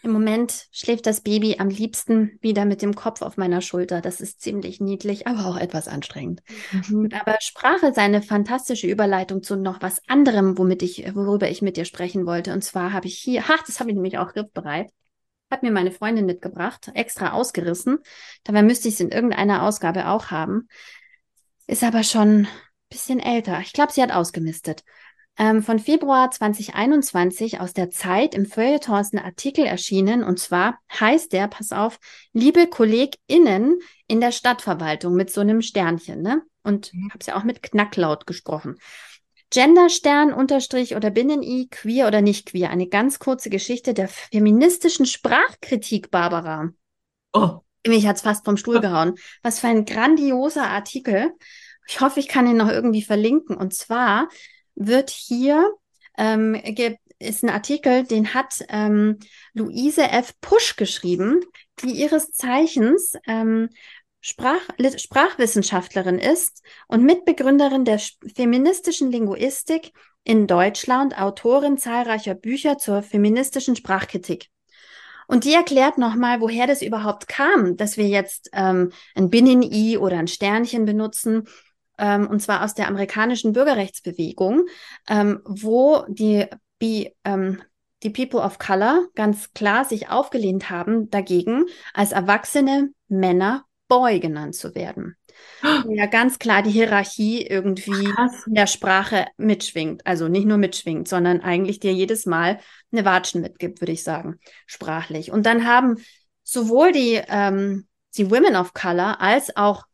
Im 0.03 0.11
Moment 0.11 0.67
schläft 0.71 1.05
das 1.05 1.21
Baby 1.21 1.57
am 1.59 1.69
liebsten 1.69 2.39
wieder 2.41 2.65
mit 2.65 2.81
dem 2.81 2.95
Kopf 2.95 3.21
auf 3.21 3.37
meiner 3.37 3.61
Schulter. 3.61 4.01
Das 4.01 4.19
ist 4.19 4.41
ziemlich 4.41 4.81
niedlich, 4.81 5.27
aber 5.27 5.45
auch 5.45 5.57
etwas 5.57 5.87
anstrengend. 5.87 6.41
Mhm. 6.71 7.09
Aber 7.19 7.37
Sprache 7.39 7.87
ist 7.87 7.99
eine 7.99 8.23
fantastische 8.23 8.87
Überleitung 8.87 9.43
zu 9.43 9.55
noch 9.57 9.81
was 9.81 10.01
anderem, 10.07 10.57
womit 10.57 10.81
ich, 10.81 11.13
worüber 11.13 11.49
ich 11.49 11.61
mit 11.61 11.77
dir 11.77 11.85
sprechen 11.85 12.25
wollte. 12.25 12.51
Und 12.51 12.63
zwar 12.63 12.93
habe 12.93 13.07
ich 13.07 13.19
hier, 13.19 13.43
ach, 13.47 13.63
das 13.63 13.79
habe 13.79 13.91
ich 13.91 13.95
nämlich 13.95 14.17
auch 14.17 14.33
griffbereit, 14.33 14.91
hat 15.51 15.61
mir 15.61 15.71
meine 15.71 15.91
Freundin 15.91 16.25
mitgebracht, 16.25 16.89
extra 16.95 17.33
ausgerissen. 17.33 17.99
Dabei 18.43 18.63
müsste 18.63 18.87
ich 18.87 18.95
es 18.95 19.01
in 19.01 19.11
irgendeiner 19.11 19.63
Ausgabe 19.63 20.07
auch 20.07 20.31
haben. 20.31 20.67
Ist 21.67 21.83
aber 21.83 22.03
schon 22.03 22.43
ein 22.43 22.47
bisschen 22.89 23.19
älter. 23.19 23.59
Ich 23.59 23.73
glaube, 23.73 23.93
sie 23.93 24.01
hat 24.01 24.11
ausgemistet 24.11 24.83
ähm, 25.37 25.63
von 25.63 25.79
Februar 25.79 26.29
2021 26.29 27.59
aus 27.59 27.73
der 27.73 27.89
Zeit 27.89 28.35
im 28.35 28.45
Feuilleton 28.45 28.99
ist 28.99 29.13
ein 29.13 29.19
Artikel 29.19 29.65
erschienen 29.65 30.23
und 30.23 30.39
zwar 30.39 30.79
heißt 30.99 31.31
der, 31.33 31.47
pass 31.47 31.71
auf, 31.71 31.99
liebe 32.33 32.67
KollegInnen 32.67 33.79
in 34.07 34.21
der 34.21 34.31
Stadtverwaltung 34.31 35.15
mit 35.15 35.31
so 35.31 35.41
einem 35.41 35.61
Sternchen, 35.61 36.21
ne? 36.21 36.41
Und 36.63 36.93
mhm. 36.93 37.09
habe 37.09 37.19
es 37.19 37.27
ja 37.27 37.37
auch 37.37 37.43
mit 37.43 37.63
Knacklaut 37.63 38.27
gesprochen. 38.27 38.77
Genderstern 39.51 40.31
unterstrich 40.31 40.95
oder 40.95 41.09
Binnen-I, 41.09 41.67
queer 41.69 42.07
oder 42.07 42.21
nicht 42.21 42.47
queer. 42.47 42.69
Eine 42.69 42.87
ganz 42.87 43.19
kurze 43.19 43.49
Geschichte 43.49 43.93
der 43.93 44.07
feministischen 44.07 45.05
Sprachkritik, 45.05 46.09
Barbara. 46.09 46.69
Oh. 47.33 47.59
Mich 47.85 48.07
hat's 48.07 48.21
fast 48.21 48.45
vom 48.45 48.57
Stuhl 48.57 48.77
oh. 48.77 48.81
gehauen. 48.81 49.15
Was 49.43 49.59
für 49.59 49.67
ein 49.67 49.85
grandioser 49.85 50.67
Artikel. 50.69 51.31
Ich 51.87 51.99
hoffe, 51.99 52.21
ich 52.21 52.29
kann 52.29 52.47
ihn 52.47 52.57
noch 52.57 52.69
irgendwie 52.69 53.01
verlinken. 53.01 53.57
Und 53.57 53.73
zwar 53.73 54.29
wird 54.75 55.09
hier 55.09 55.73
ähm, 56.17 56.55
ist 57.19 57.43
ein 57.43 57.49
Artikel, 57.49 58.03
den 58.03 58.33
hat 58.33 58.65
ähm, 58.69 59.19
Luise 59.53 60.03
F. 60.03 60.33
Pusch 60.41 60.75
geschrieben, 60.75 61.41
die 61.83 61.91
ihres 61.91 62.31
Zeichens 62.31 63.13
ähm, 63.27 63.69
Sprach, 64.23 64.61
Sprachwissenschaftlerin 64.97 66.19
ist 66.19 66.61
und 66.87 67.03
Mitbegründerin 67.03 67.85
der 67.85 67.99
feministischen 68.35 69.11
Linguistik 69.11 69.93
in 70.23 70.45
Deutschland, 70.45 71.19
Autorin 71.19 71.79
zahlreicher 71.79 72.35
Bücher 72.35 72.77
zur 72.77 73.01
feministischen 73.01 73.75
Sprachkritik. 73.75 74.49
Und 75.27 75.45
die 75.45 75.53
erklärt 75.53 75.97
nochmal, 75.97 76.39
woher 76.39 76.67
das 76.67 76.83
überhaupt 76.83 77.27
kam, 77.27 77.77
dass 77.77 77.97
wir 77.97 78.07
jetzt 78.07 78.49
ähm, 78.53 78.91
ein 79.15 79.31
Binnen-I 79.31 79.97
oder 79.97 80.19
ein 80.19 80.27
Sternchen 80.27 80.85
benutzen 80.85 81.47
ähm, 82.01 82.27
und 82.27 82.41
zwar 82.41 82.63
aus 82.63 82.73
der 82.73 82.87
amerikanischen 82.87 83.53
Bürgerrechtsbewegung, 83.53 84.65
ähm, 85.07 85.39
wo 85.45 86.03
die, 86.09 86.47
die, 86.81 87.15
ähm, 87.23 87.61
die 88.03 88.09
People 88.09 88.41
of 88.41 88.57
Color 88.57 89.07
ganz 89.13 89.53
klar 89.53 89.85
sich 89.85 90.09
aufgelehnt 90.09 90.71
haben 90.71 91.09
dagegen, 91.11 91.65
als 91.93 92.11
erwachsene 92.11 92.89
Männer 93.07 93.65
Boy 93.87 94.19
genannt 94.19 94.55
zu 94.55 94.75
werden. 94.75 95.15
Ja, 95.89 96.07
ganz 96.07 96.39
klar 96.39 96.61
die 96.61 96.71
Hierarchie 96.71 97.45
irgendwie 97.45 98.05
Krass. 98.05 98.45
in 98.47 98.55
der 98.55 98.67
Sprache 98.67 99.27
mitschwingt. 99.37 100.05
Also 100.05 100.27
nicht 100.27 100.45
nur 100.45 100.57
mitschwingt, 100.57 101.07
sondern 101.07 101.41
eigentlich 101.41 101.79
dir 101.79 101.93
jedes 101.93 102.25
Mal 102.25 102.59
eine 102.91 103.05
Watschen 103.05 103.41
mitgibt, 103.41 103.81
würde 103.81 103.91
ich 103.91 104.03
sagen, 104.03 104.39
sprachlich. 104.65 105.31
Und 105.31 105.45
dann 105.45 105.65
haben 105.65 105.97
sowohl 106.43 106.91
die, 106.91 107.21
ähm, 107.27 107.87
die 108.17 108.29
Women 108.29 108.55
of 108.55 108.73
Color 108.73 109.21
als 109.21 109.55
auch 109.55 109.85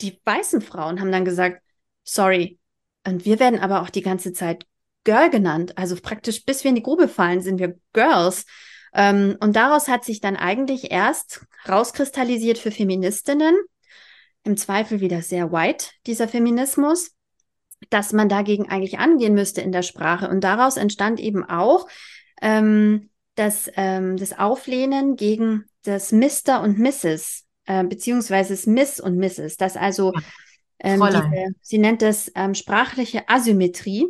die 0.00 0.20
weißen 0.24 0.60
Frauen 0.60 1.00
haben 1.00 1.12
dann 1.12 1.24
gesagt, 1.24 1.62
sorry. 2.04 2.58
Und 3.06 3.24
wir 3.24 3.40
werden 3.40 3.60
aber 3.60 3.82
auch 3.82 3.90
die 3.90 4.02
ganze 4.02 4.32
Zeit 4.32 4.66
Girl 5.04 5.30
genannt. 5.30 5.76
Also 5.78 5.96
praktisch 5.96 6.44
bis 6.44 6.64
wir 6.64 6.70
in 6.70 6.74
die 6.74 6.82
Grube 6.82 7.08
fallen, 7.08 7.40
sind 7.40 7.58
wir 7.58 7.78
Girls. 7.92 8.44
Ähm, 8.94 9.36
und 9.40 9.56
daraus 9.56 9.88
hat 9.88 10.04
sich 10.04 10.20
dann 10.20 10.36
eigentlich 10.36 10.90
erst 10.90 11.44
rauskristallisiert 11.68 12.58
für 12.58 12.70
Feministinnen, 12.70 13.56
im 14.44 14.56
Zweifel 14.56 15.00
wieder 15.00 15.22
sehr 15.22 15.52
white, 15.52 15.86
dieser 16.06 16.28
Feminismus, 16.28 17.12
dass 17.90 18.12
man 18.12 18.28
dagegen 18.28 18.68
eigentlich 18.68 18.98
angehen 18.98 19.34
müsste 19.34 19.60
in 19.60 19.72
der 19.72 19.82
Sprache. 19.82 20.28
Und 20.28 20.42
daraus 20.42 20.76
entstand 20.76 21.20
eben 21.20 21.44
auch 21.44 21.88
ähm, 22.40 23.10
das, 23.34 23.70
ähm, 23.76 24.16
das 24.16 24.38
Auflehnen 24.38 25.16
gegen 25.16 25.64
das 25.84 26.12
Mr. 26.12 26.60
und 26.62 26.78
Mrs., 26.78 27.44
äh, 27.68 27.84
beziehungsweise 27.84 28.54
das 28.54 28.66
Miss 28.66 28.98
und 28.98 29.18
Mrs., 29.18 29.58
das 29.58 29.76
also, 29.76 30.12
ähm, 30.80 31.00
diese, 31.06 31.54
sie 31.60 31.78
nennt 31.78 32.02
das 32.02 32.32
ähm, 32.34 32.54
sprachliche 32.54 33.28
Asymmetrie. 33.28 34.06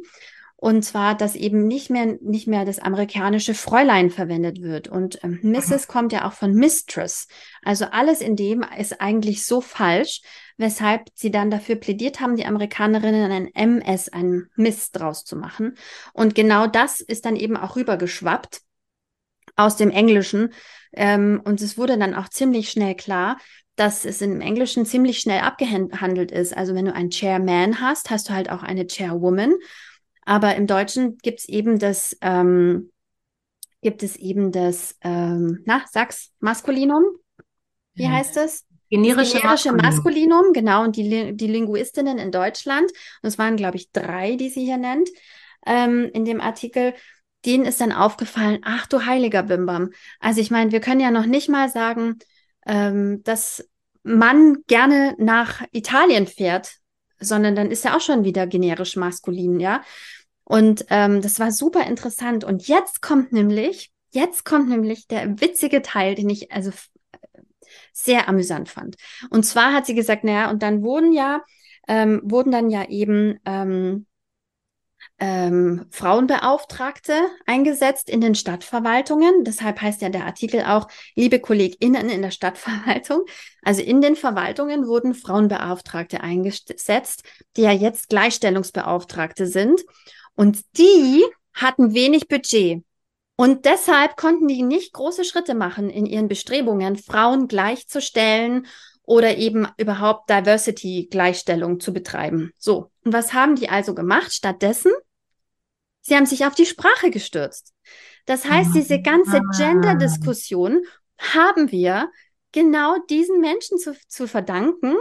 Und 0.61 0.83
zwar, 0.83 1.17
dass 1.17 1.37
eben 1.37 1.69
nicht 1.69 1.89
mehr, 1.89 2.19
nicht 2.21 2.49
mehr 2.49 2.65
das 2.65 2.81
amerikanische 2.81 3.55
Fräulein 3.55 4.11
verwendet 4.11 4.61
wird. 4.61 4.89
Und 4.89 5.23
ähm, 5.23 5.39
Mrs. 5.43 5.87
Mhm. 5.87 5.93
kommt 5.93 6.13
ja 6.13 6.27
auch 6.27 6.33
von 6.33 6.53
Mistress. 6.53 7.29
Also 7.63 7.85
alles 7.85 8.21
in 8.21 8.35
dem 8.35 8.65
ist 8.77 9.01
eigentlich 9.01 9.47
so 9.47 9.61
falsch, 9.61 10.21
weshalb 10.57 11.11
sie 11.15 11.31
dann 11.31 11.53
dafür 11.53 11.77
plädiert 11.77 12.19
haben, 12.19 12.35
die 12.35 12.45
Amerikanerinnen 12.45 13.31
ein 13.31 13.55
MS, 13.55 14.09
ein 14.09 14.51
Miss 14.57 14.91
draus 14.91 15.25
zu 15.25 15.37
machen. 15.37 15.77
Und 16.13 16.35
genau 16.35 16.67
das 16.67 17.01
ist 17.01 17.25
dann 17.25 17.37
eben 17.37 17.57
auch 17.57 17.77
rübergeschwappt 17.77 18.61
aus 19.55 19.77
dem 19.77 19.91
Englischen. 19.91 20.53
Ähm, 20.93 21.41
und 21.45 21.61
es 21.61 21.79
wurde 21.79 21.99
dann 21.99 22.15
auch 22.15 22.29
ziemlich 22.29 22.71
schnell 22.71 22.95
klar, 22.95 23.39
dass 23.77 24.05
es 24.05 24.21
im 24.21 24.41
Englischen 24.41 24.87
ziemlich 24.87 25.21
schnell 25.21 25.41
abgehandelt 25.41 26.33
ist. 26.33 26.57
Also 26.57 26.75
wenn 26.75 26.87
du 26.87 26.93
einen 26.93 27.11
Chairman 27.11 27.81
hast, 27.81 28.11
hast 28.11 28.29
du 28.29 28.35
halt 28.35 28.51
auch 28.51 28.63
eine 28.63 28.87
Chairwoman. 28.87 29.55
Aber 30.25 30.57
im 30.57 30.67
Deutschen 30.67 31.17
gibt 31.19 31.41
es 31.41 31.49
eben 31.49 31.79
das, 31.79 32.17
ähm, 32.21 32.91
gibt 33.81 34.03
es 34.03 34.17
eben 34.17 34.51
das, 34.51 34.97
ähm, 35.03 35.63
na, 35.65 35.85
sag's, 35.91 36.33
Maskulinum. 36.41 37.05
Wie 37.95 38.05
ja. 38.05 38.11
heißt 38.11 38.37
es? 38.37 38.65
Generische, 38.91 39.35
das 39.35 39.43
generische 39.43 39.73
Maskulinum. 39.73 40.43
Maskulinum, 40.43 40.53
genau. 40.53 40.85
Und 40.85 40.97
die, 40.97 41.37
die 41.37 41.47
Linguistinnen 41.47 42.19
in 42.19 42.33
Deutschland, 42.33 42.91
und 43.23 43.29
es 43.29 43.39
waren, 43.39 43.57
glaube 43.57 43.77
ich, 43.77 43.93
drei, 43.93 44.37
die 44.37 44.49
sie 44.49 44.65
hier 44.65 44.79
nennt, 44.79 45.09
ähm, 45.67 46.11
in 46.13 46.25
dem 46.25 46.41
Artikel, 46.41 46.95
denen 47.45 47.65
ist 47.65 47.81
dann 47.81 47.93
aufgefallen, 47.93 48.61
ach 48.65 48.87
du 48.87 49.07
heiliger 49.07 49.43
Bimbam. 49.43 49.91
Also 50.21 50.41
ich 50.41 50.51
meine, 50.51 50.73
wir 50.73 50.81
können 50.81 51.01
ja 51.01 51.11
noch 51.11 51.27
nicht 51.27 51.49
mal 51.49 51.69
sagen, 51.69 52.19
ähm, 52.67 53.23
dass 53.25 53.69
man 54.03 54.59
gerne 54.67 55.15
nach 55.19 55.63
Italien 55.73 56.27
fährt, 56.27 56.77
sondern 57.21 57.55
dann 57.55 57.71
ist 57.71 57.85
er 57.85 57.97
auch 57.97 58.01
schon 58.01 58.25
wieder 58.25 58.47
generisch 58.47 58.97
maskulin, 58.97 59.61
ja. 59.61 59.83
Und 60.45 60.87
ähm, 60.89 61.21
das 61.21 61.39
war 61.41 61.53
super 61.53 61.87
interessant. 61.87 62.43
Und 62.43 62.69
jetzt 62.69 63.03
kommt 63.03 63.33
nämlich, 63.33 63.93
jetzt 64.11 64.45
kommt 64.45 64.69
nämlich 64.69 65.07
der 65.07 65.41
witzige 65.41 65.83
Teil, 65.83 66.15
den 66.15 66.31
ich 66.31 66.53
also 66.53 66.71
sehr 67.93 68.29
amüsant 68.29 68.69
fand. 68.69 68.97
Und 69.31 69.45
zwar 69.45 69.75
hat 69.75 69.87
sie 69.87 69.95
gesagt, 69.95 70.25
naja, 70.25 70.51
und 70.51 70.63
dann 70.63 70.83
wurden 70.83 71.13
ja, 71.13 71.43
ähm, 71.87 72.21
wurden 72.25 72.51
dann 72.51 72.71
ja 72.71 72.89
eben 72.89 73.39
ähm, 73.45 74.07
ähm, 75.21 75.87
Frauenbeauftragte 75.91 77.15
eingesetzt 77.47 78.09
in 78.09 78.21
den 78.21 78.35
Stadtverwaltungen. 78.35 79.45
Deshalb 79.45 79.81
heißt 79.81 80.01
ja 80.03 80.09
der 80.09 80.25
Artikel 80.25 80.63
auch, 80.63 80.89
liebe 81.17 81.41
KollegInnen 81.41 82.09
in 82.09 82.23
der 82.23 82.31
Stadtverwaltung. 82.31 83.25
Also 83.63 83.83
in 83.83 84.01
den 84.01 84.17
Verwaltungen 84.17 84.87
wurden 84.87 85.15
Frauenbeauftragte 85.15 86.21
eingesetzt, 86.21 87.25
die 87.57 87.63
ja 87.63 87.73
jetzt 87.73 88.09
Gleichstellungsbeauftragte 88.09 89.47
sind. 89.47 89.83
Und 90.35 90.61
die 90.77 91.25
hatten 91.53 91.95
wenig 91.95 92.29
Budget. 92.29 92.85
Und 93.37 93.65
deshalb 93.65 94.17
konnten 94.17 94.49
die 94.49 94.63
nicht 94.63 94.93
große 94.93 95.25
Schritte 95.25 95.55
machen 95.55 95.91
in 95.91 96.07
ihren 96.07 96.29
Bestrebungen, 96.29 96.97
Frauen 96.97 97.47
gleichzustellen 97.47 98.67
oder 99.03 99.37
eben 99.37 99.67
überhaupt 99.79 100.29
Diversity-Gleichstellung 100.29 101.81
zu 101.81 101.93
betreiben. 101.93 102.53
So. 102.59 102.91
Und 103.05 103.13
was 103.13 103.33
haben 103.33 103.57
die 103.57 103.69
also 103.69 103.95
gemacht? 103.95 104.33
Stattdessen, 104.33 104.93
sie 106.09 106.17
haben 106.17 106.27
sich 106.27 106.47
auf 106.47 106.55
die 106.55 106.67
Sprache 106.67 107.11
gestürzt. 107.11 107.75
Das 108.27 108.45
heißt, 108.45 108.75
diese 108.75 109.01
ganze. 109.01 109.41
Gender-Diskussion 109.57 110.83
haben 111.19 111.71
wir 111.73 112.11
genau 112.53 112.97
diesen 113.09 113.41
Menschen 113.41 113.79
zu, 113.79 113.97
zu 114.07 114.27
verdanken, 114.27 114.97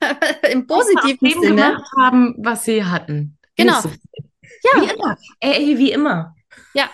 im 0.50 0.66
positiven 0.66 1.42
Sinne. 1.42 1.54
gemacht 1.54 1.90
haben, 1.98 2.34
was 2.38 2.64
sie 2.64 2.84
hatten. 2.84 3.38
Genau. 3.56 3.80
Ja. 3.82 4.82
Wie 4.82 4.90
immer. 4.90 5.16
Ey, 5.40 5.78
wie 5.78 5.92
immer. 5.92 6.34
Ja. 6.74 6.90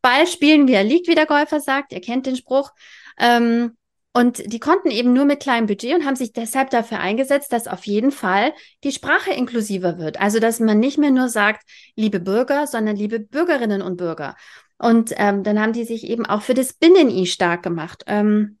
Ball 0.00 0.26
spielen, 0.26 0.68
wie 0.68 0.74
er 0.74 0.84
liegt, 0.84 1.08
wie 1.08 1.14
der 1.14 1.26
Golfer 1.26 1.60
sagt. 1.60 1.92
Ihr 1.92 2.00
kennt 2.00 2.26
den 2.26 2.36
Spruch. 2.36 2.70
Ähm, 3.18 3.76
und 4.14 4.52
die 4.52 4.60
konnten 4.60 4.90
eben 4.90 5.14
nur 5.14 5.24
mit 5.24 5.40
kleinem 5.40 5.66
Budget 5.66 5.94
und 5.94 6.04
haben 6.04 6.16
sich 6.16 6.32
deshalb 6.32 6.70
dafür 6.70 7.00
eingesetzt, 7.00 7.52
dass 7.52 7.66
auf 7.66 7.86
jeden 7.86 8.10
Fall 8.10 8.52
die 8.84 8.92
Sprache 8.92 9.32
inklusiver 9.32 9.98
wird. 9.98 10.20
Also, 10.20 10.38
dass 10.38 10.60
man 10.60 10.78
nicht 10.78 10.98
mehr 10.98 11.10
nur 11.10 11.28
sagt, 11.28 11.62
liebe 11.96 12.20
Bürger, 12.20 12.66
sondern 12.66 12.96
liebe 12.96 13.20
Bürgerinnen 13.20 13.80
und 13.80 13.96
Bürger. 13.96 14.36
Und 14.76 15.14
ähm, 15.16 15.44
dann 15.44 15.58
haben 15.60 15.72
die 15.72 15.84
sich 15.84 16.04
eben 16.04 16.26
auch 16.26 16.42
für 16.42 16.54
das 16.54 16.74
Binnen-I 16.74 17.26
stark 17.26 17.62
gemacht. 17.62 18.04
Ähm, 18.06 18.58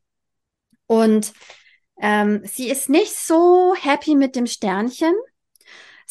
und 0.86 1.32
ähm, 2.00 2.40
sie 2.44 2.70
ist 2.70 2.88
nicht 2.88 3.14
so 3.14 3.74
happy 3.78 4.14
mit 4.14 4.36
dem 4.36 4.46
Sternchen. 4.46 5.14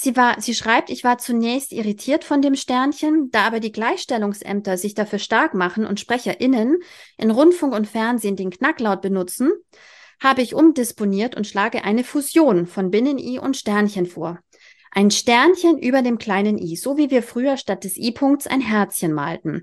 Sie 0.04 0.18
war, 0.18 0.42
sie 0.42 0.56
schreibt, 0.56 0.90
ich 0.90 1.04
war 1.04 1.20
zunächst 1.20 1.72
irritiert 1.72 2.24
von 2.24 2.42
dem 2.42 2.56
Sternchen, 2.56 3.30
da 3.30 3.46
aber 3.46 3.60
die 3.60 3.72
Gleichstellungsämter 3.72 4.76
sich 4.76 4.96
dafür 4.96 5.20
stark 5.20 5.54
machen 5.54 5.86
und 5.86 6.00
SprecherInnen 6.00 6.80
in 7.18 7.30
Rundfunk 7.30 7.76
und 7.76 7.88
Fernsehen 7.88 8.36
den 8.36 8.50
Knacklaut 8.50 9.04
benutzen, 9.04 9.52
habe 10.20 10.42
ich 10.42 10.56
umdisponiert 10.56 11.36
und 11.38 11.46
schlage 11.46 11.84
eine 11.84 12.04
Fusion 12.04 12.66
von 12.66 12.90
Binnen-I 12.90 13.38
und 13.38 13.56
Sternchen 13.56 14.08
vor. 14.08 14.40
Ein 14.90 15.12
Sternchen 15.12 15.78
über 15.78 16.02
dem 16.02 16.18
kleinen 16.18 16.58
i, 16.58 16.76
so 16.78 16.98
wie 16.98 17.12
wir 17.12 17.22
früher 17.22 17.58
statt 17.58 17.84
des 17.84 17.96
i-Punkts 17.96 18.48
ein 18.48 18.62
Herzchen 18.62 19.14
malten. 19.14 19.62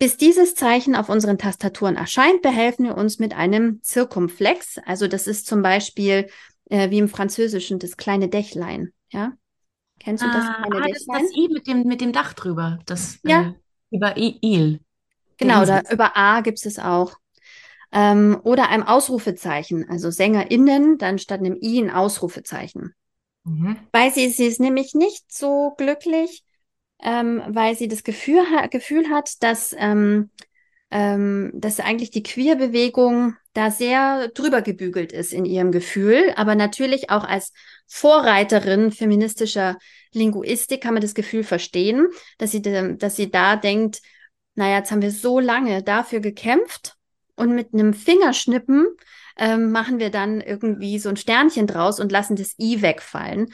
Bis 0.00 0.16
dieses 0.16 0.56
Zeichen 0.56 0.96
auf 0.96 1.08
unseren 1.08 1.38
Tastaturen 1.38 1.94
erscheint, 1.94 2.42
behelfen 2.42 2.86
wir 2.86 2.96
uns 2.96 3.20
mit 3.20 3.36
einem 3.36 3.80
Zirkumflex. 3.84 4.78
Also 4.84 5.06
das 5.06 5.28
ist 5.28 5.46
zum 5.46 5.62
Beispiel 5.62 6.26
äh, 6.70 6.90
wie 6.90 6.98
im 6.98 7.08
Französischen 7.08 7.78
das 7.78 7.96
kleine 7.96 8.26
Dächlein. 8.26 8.92
Ja, 9.12 9.34
Kennst 9.98 10.22
du 10.22 10.28
das? 10.28 10.44
Ah, 10.44 10.64
ah 10.64 10.80
das 10.88 10.98
ist 10.98 11.08
das 11.08 11.36
I 11.36 11.48
mit 11.52 11.66
dem, 11.66 11.82
mit 11.84 12.00
dem 12.00 12.12
Dach 12.12 12.32
drüber. 12.34 12.78
Das, 12.86 13.18
ja. 13.24 13.42
Äh, 13.42 13.52
über 13.90 14.16
I, 14.16 14.38
Il. 14.40 14.80
Genau, 15.38 15.64
da, 15.64 15.82
über 15.90 16.16
A 16.16 16.40
gibt 16.40 16.64
es 16.64 16.78
auch. 16.78 17.16
Ähm, 17.92 18.38
oder 18.42 18.68
einem 18.68 18.82
Ausrufezeichen, 18.82 19.88
also 19.88 20.10
SängerInnen, 20.10 20.98
dann 20.98 21.18
statt 21.18 21.40
einem 21.40 21.58
I 21.60 21.82
ein 21.82 21.90
Ausrufezeichen. 21.90 22.94
Mhm. 23.44 23.76
Weil 23.92 24.12
sie, 24.12 24.28
sie 24.28 24.46
ist 24.46 24.60
nämlich 24.60 24.94
nicht 24.94 25.32
so 25.32 25.74
glücklich, 25.76 26.44
ähm, 27.00 27.42
weil 27.46 27.76
sie 27.76 27.88
das 27.88 28.02
Gefühl, 28.02 28.44
Gefühl 28.70 29.08
hat, 29.10 29.42
dass, 29.42 29.74
ähm, 29.78 30.30
ähm, 30.90 31.52
dass 31.54 31.80
eigentlich 31.80 32.10
die 32.10 32.22
Queer-Bewegung 32.22 33.36
da 33.56 33.70
sehr 33.70 34.28
drüber 34.28 34.62
gebügelt 34.62 35.12
ist 35.12 35.32
in 35.32 35.44
ihrem 35.44 35.72
Gefühl, 35.72 36.32
aber 36.36 36.54
natürlich 36.54 37.10
auch 37.10 37.24
als 37.24 37.52
Vorreiterin 37.86 38.92
feministischer 38.92 39.78
Linguistik 40.12 40.82
kann 40.82 40.94
man 40.94 41.02
das 41.02 41.14
Gefühl 41.14 41.44
verstehen, 41.44 42.08
dass 42.38 42.50
sie, 42.50 42.62
dass 42.62 43.16
sie 43.16 43.30
da 43.30 43.56
denkt, 43.56 44.02
naja, 44.54 44.78
jetzt 44.78 44.90
haben 44.90 45.02
wir 45.02 45.10
so 45.10 45.38
lange 45.38 45.82
dafür 45.82 46.20
gekämpft 46.20 46.94
und 47.36 47.54
mit 47.54 47.72
einem 47.72 47.94
Fingerschnippen 47.94 48.86
ähm, 49.38 49.70
machen 49.70 49.98
wir 49.98 50.10
dann 50.10 50.40
irgendwie 50.40 50.98
so 50.98 51.08
ein 51.08 51.16
Sternchen 51.16 51.66
draus 51.66 52.00
und 52.00 52.10
lassen 52.10 52.36
das 52.36 52.58
I 52.58 52.82
wegfallen. 52.82 53.52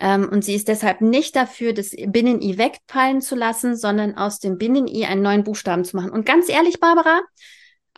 Ähm, 0.00 0.28
und 0.28 0.44
sie 0.44 0.54
ist 0.54 0.68
deshalb 0.68 1.00
nicht 1.00 1.36
dafür, 1.36 1.72
das 1.72 1.90
Binnen-I 1.90 2.56
wegfallen 2.56 3.20
zu 3.20 3.34
lassen, 3.34 3.76
sondern 3.76 4.16
aus 4.16 4.38
dem 4.38 4.56
Binnen-I 4.56 5.04
einen 5.04 5.22
neuen 5.22 5.44
Buchstaben 5.44 5.84
zu 5.84 5.96
machen. 5.96 6.10
Und 6.10 6.24
ganz 6.24 6.48
ehrlich, 6.48 6.80
Barbara, 6.80 7.20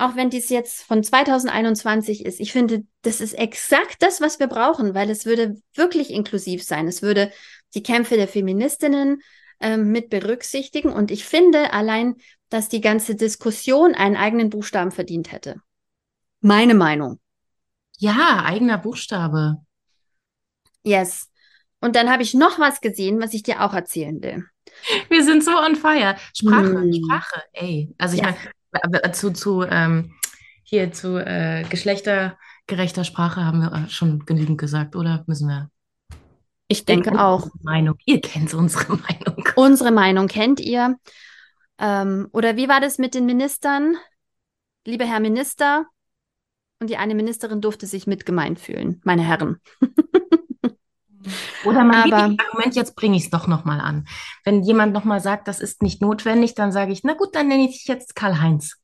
auch 0.00 0.16
wenn 0.16 0.30
dies 0.30 0.48
jetzt 0.48 0.82
von 0.82 1.02
2021 1.02 2.24
ist, 2.24 2.40
ich 2.40 2.52
finde, 2.52 2.84
das 3.02 3.20
ist 3.20 3.34
exakt 3.34 3.96
das, 4.02 4.20
was 4.20 4.38
wir 4.40 4.46
brauchen, 4.46 4.94
weil 4.94 5.10
es 5.10 5.26
würde 5.26 5.60
wirklich 5.74 6.10
inklusiv 6.10 6.62
sein. 6.64 6.88
Es 6.88 7.02
würde 7.02 7.30
die 7.74 7.82
Kämpfe 7.82 8.16
der 8.16 8.28
Feministinnen 8.28 9.20
ähm, 9.60 9.92
mit 9.92 10.08
berücksichtigen. 10.10 10.90
Und 10.92 11.10
ich 11.10 11.24
finde 11.24 11.72
allein, 11.72 12.16
dass 12.48 12.68
die 12.68 12.80
ganze 12.80 13.14
Diskussion 13.14 13.94
einen 13.94 14.16
eigenen 14.16 14.50
Buchstaben 14.50 14.90
verdient 14.90 15.32
hätte. 15.32 15.56
Meine 16.40 16.74
Meinung. 16.74 17.20
Ja, 17.98 18.42
eigener 18.44 18.78
Buchstabe. 18.78 19.58
Yes. 20.82 21.28
Und 21.80 21.96
dann 21.96 22.10
habe 22.10 22.22
ich 22.22 22.34
noch 22.34 22.58
was 22.58 22.80
gesehen, 22.80 23.20
was 23.20 23.34
ich 23.34 23.42
dir 23.42 23.62
auch 23.62 23.74
erzählen 23.74 24.22
will. 24.22 24.44
Wir 25.08 25.24
sind 25.24 25.44
so 25.44 25.52
on 25.56 25.76
fire. 25.76 26.16
Sprache, 26.34 26.72
Hm. 26.80 26.92
Sprache, 26.92 27.42
ey. 27.52 27.94
Also 27.98 28.14
ich 28.14 28.22
Ja. 28.22 28.28
meine, 28.30 28.38
zu, 29.12 29.32
zu 29.32 29.62
ähm, 29.62 30.14
hier 30.62 30.92
zu 30.92 31.18
äh, 31.18 31.64
geschlechtergerechter 31.68 33.04
Sprache 33.04 33.44
haben 33.44 33.60
wir 33.60 33.88
schon 33.88 34.24
genügend 34.24 34.58
gesagt, 34.58 34.94
oder? 34.94 35.24
Müssen 35.26 35.48
wir. 35.48 35.70
Ich 36.68 36.84
denke 36.84 37.20
auch. 37.20 37.48
Meinung. 37.62 37.96
Ihr 38.04 38.20
kennt 38.20 38.54
unsere 38.54 38.96
Meinung. 38.96 39.48
Unsere 39.56 39.90
Meinung 39.90 40.28
kennt 40.28 40.60
ihr. 40.60 40.96
Ähm, 41.78 42.28
oder 42.32 42.56
wie 42.56 42.68
war 42.68 42.80
das 42.80 42.98
mit 42.98 43.14
den 43.14 43.26
Ministern? 43.26 43.96
Lieber 44.86 45.06
Herr 45.06 45.20
Minister. 45.20 45.86
Und 46.78 46.88
die 46.88 46.96
eine 46.96 47.14
Ministerin 47.14 47.60
durfte 47.60 47.86
sich 47.86 48.06
mit 48.06 48.24
gemeint 48.24 48.60
fühlen, 48.60 49.00
meine 49.04 49.22
Herren. 49.22 49.60
Oder 51.64 51.84
mein 51.84 51.96
Aber- 51.96 52.04
Lieblingsargument, 52.04 52.76
jetzt 52.76 52.96
bringe 52.96 53.16
ich 53.16 53.24
es 53.24 53.30
doch 53.30 53.46
nochmal 53.46 53.80
an. 53.80 54.06
Wenn 54.44 54.62
jemand 54.62 54.92
nochmal 54.92 55.20
sagt, 55.20 55.48
das 55.48 55.60
ist 55.60 55.82
nicht 55.82 56.00
notwendig, 56.00 56.54
dann 56.54 56.72
sage 56.72 56.92
ich, 56.92 57.02
na 57.04 57.14
gut, 57.14 57.34
dann 57.34 57.48
nenne 57.48 57.64
ich 57.68 57.72
dich 57.78 57.86
jetzt 57.86 58.14
Karl-Heinz. 58.14 58.76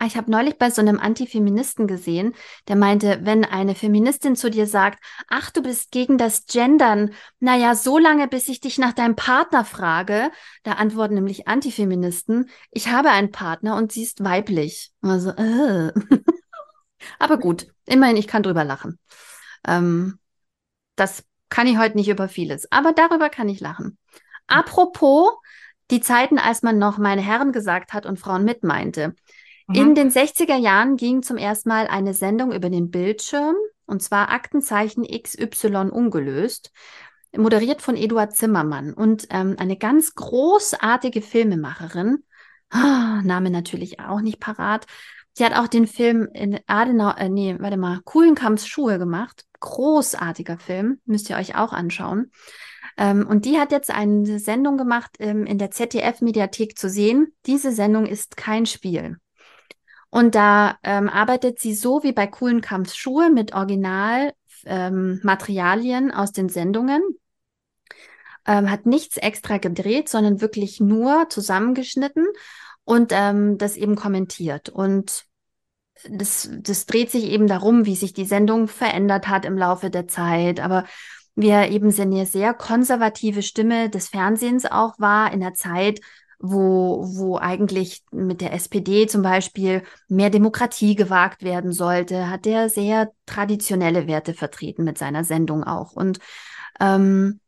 Ah, 0.00 0.06
Ich 0.06 0.16
habe 0.16 0.30
neulich 0.30 0.58
bei 0.58 0.70
so 0.70 0.80
einem 0.80 1.00
Antifeministen 1.00 1.88
gesehen, 1.88 2.36
der 2.68 2.76
meinte, 2.76 3.18
wenn 3.24 3.44
eine 3.44 3.74
Feministin 3.74 4.36
zu 4.36 4.48
dir 4.48 4.68
sagt, 4.68 5.02
ach, 5.28 5.50
du 5.50 5.60
bist 5.60 5.90
gegen 5.90 6.18
das 6.18 6.46
Gendern, 6.46 7.10
naja, 7.40 7.74
so 7.74 7.98
lange, 7.98 8.28
bis 8.28 8.46
ich 8.48 8.60
dich 8.60 8.78
nach 8.78 8.92
deinem 8.92 9.16
Partner 9.16 9.64
frage, 9.64 10.30
da 10.62 10.74
antworten 10.74 11.14
nämlich 11.14 11.48
Antifeministen, 11.48 12.48
ich 12.70 12.88
habe 12.92 13.10
einen 13.10 13.32
Partner 13.32 13.74
und 13.76 13.90
sie 13.90 14.04
ist 14.04 14.22
weiblich. 14.22 14.92
Also, 15.02 15.30
äh. 15.30 15.92
Aber 17.18 17.38
gut, 17.38 17.66
immerhin, 17.84 18.16
ich 18.16 18.28
kann 18.28 18.44
drüber 18.44 18.62
lachen. 18.62 19.00
Ähm, 19.66 20.20
das 21.00 21.24
kann 21.48 21.66
ich 21.66 21.78
heute 21.78 21.96
nicht 21.96 22.08
über 22.08 22.28
vieles, 22.28 22.70
aber 22.72 22.92
darüber 22.92 23.28
kann 23.30 23.48
ich 23.48 23.60
lachen. 23.60 23.98
Apropos 24.46 25.30
die 25.90 26.00
Zeiten, 26.00 26.38
als 26.38 26.62
man 26.62 26.78
noch 26.78 26.98
meine 26.98 27.22
Herren 27.22 27.52
gesagt 27.52 27.92
hat 27.94 28.04
und 28.06 28.18
Frauen 28.18 28.44
mit 28.44 28.62
meinte. 28.62 29.14
In 29.70 29.88
Mhm. 29.88 29.94
den 29.94 30.10
60er 30.10 30.56
Jahren 30.56 30.96
ging 30.96 31.22
zum 31.22 31.36
ersten 31.36 31.68
Mal 31.68 31.86
eine 31.88 32.14
Sendung 32.14 32.52
über 32.52 32.70
den 32.70 32.90
Bildschirm, 32.90 33.54
und 33.86 34.02
zwar 34.02 34.30
Aktenzeichen 34.30 35.04
XY 35.04 35.90
ungelöst, 35.90 36.72
moderiert 37.36 37.82
von 37.82 37.96
Eduard 37.96 38.34
Zimmermann 38.34 38.94
und 38.94 39.26
ähm, 39.30 39.56
eine 39.58 39.76
ganz 39.76 40.14
großartige 40.14 41.22
Filmemacherin, 41.22 42.24
ah, 42.70 43.20
Name 43.22 43.50
natürlich 43.50 44.00
auch 44.00 44.20
nicht 44.20 44.40
parat. 44.40 44.86
Sie 45.38 45.44
hat 45.44 45.54
auch 45.54 45.68
den 45.68 45.86
Film 45.86 46.28
in 46.34 46.58
Adenau, 46.66 47.12
äh, 47.12 47.28
nee, 47.28 47.54
warte 47.60 47.76
mal, 47.76 48.00
Kuhlenkamps 48.02 48.66
Schuhe 48.66 48.98
gemacht. 48.98 49.44
Großartiger 49.60 50.58
Film, 50.58 51.00
müsst 51.04 51.30
ihr 51.30 51.36
euch 51.36 51.54
auch 51.54 51.72
anschauen. 51.72 52.32
Ähm, 52.96 53.24
und 53.24 53.44
die 53.44 53.56
hat 53.56 53.70
jetzt 53.70 53.92
eine 53.92 54.40
Sendung 54.40 54.76
gemacht, 54.76 55.12
ähm, 55.20 55.46
in 55.46 55.58
der 55.58 55.70
ZDF-Mediathek 55.70 56.76
zu 56.76 56.90
sehen. 56.90 57.36
Diese 57.46 57.70
Sendung 57.70 58.04
ist 58.04 58.36
kein 58.36 58.66
Spiel. 58.66 59.18
Und 60.10 60.34
da 60.34 60.76
ähm, 60.82 61.08
arbeitet 61.08 61.60
sie 61.60 61.72
so 61.72 62.02
wie 62.02 62.12
bei 62.12 62.26
Kuhlenkamps 62.26 62.96
Schuhe 62.96 63.30
mit 63.30 63.54
Original 63.54 64.32
ähm, 64.64 65.20
aus 65.24 66.32
den 66.32 66.48
Sendungen. 66.48 67.00
Ähm, 68.44 68.68
hat 68.72 68.86
nichts 68.86 69.16
extra 69.18 69.58
gedreht, 69.58 70.08
sondern 70.08 70.40
wirklich 70.40 70.80
nur 70.80 71.28
zusammengeschnitten 71.28 72.26
und 72.82 73.12
ähm, 73.14 73.56
das 73.56 73.76
eben 73.76 73.94
kommentiert. 73.94 74.70
Und 74.70 75.27
das, 76.08 76.50
das 76.60 76.86
dreht 76.86 77.10
sich 77.10 77.24
eben 77.24 77.46
darum, 77.46 77.86
wie 77.86 77.96
sich 77.96 78.12
die 78.12 78.24
Sendung 78.24 78.68
verändert 78.68 79.28
hat 79.28 79.44
im 79.44 79.56
Laufe 79.56 79.90
der 79.90 80.08
Zeit. 80.08 80.60
Aber 80.60 80.84
wir 81.34 81.68
eben 81.68 81.90
sind 81.90 82.12
eine 82.12 82.26
sehr 82.26 82.54
konservative 82.54 83.42
Stimme 83.42 83.90
des 83.90 84.08
Fernsehens 84.08 84.66
auch 84.66 84.98
war 84.98 85.32
in 85.32 85.40
der 85.40 85.54
Zeit, 85.54 86.00
wo, 86.40 87.04
wo 87.16 87.36
eigentlich 87.38 88.02
mit 88.12 88.40
der 88.40 88.52
SPD 88.52 89.06
zum 89.06 89.22
Beispiel 89.22 89.82
mehr 90.08 90.30
Demokratie 90.30 90.94
gewagt 90.94 91.42
werden 91.42 91.72
sollte, 91.72 92.30
hat 92.30 92.46
er 92.46 92.68
sehr 92.68 93.10
traditionelle 93.26 94.06
Werte 94.06 94.34
vertreten 94.34 94.84
mit 94.84 94.98
seiner 94.98 95.24
Sendung 95.24 95.64
auch. 95.64 95.92
Und 95.92 96.18
ähm, 96.80 97.40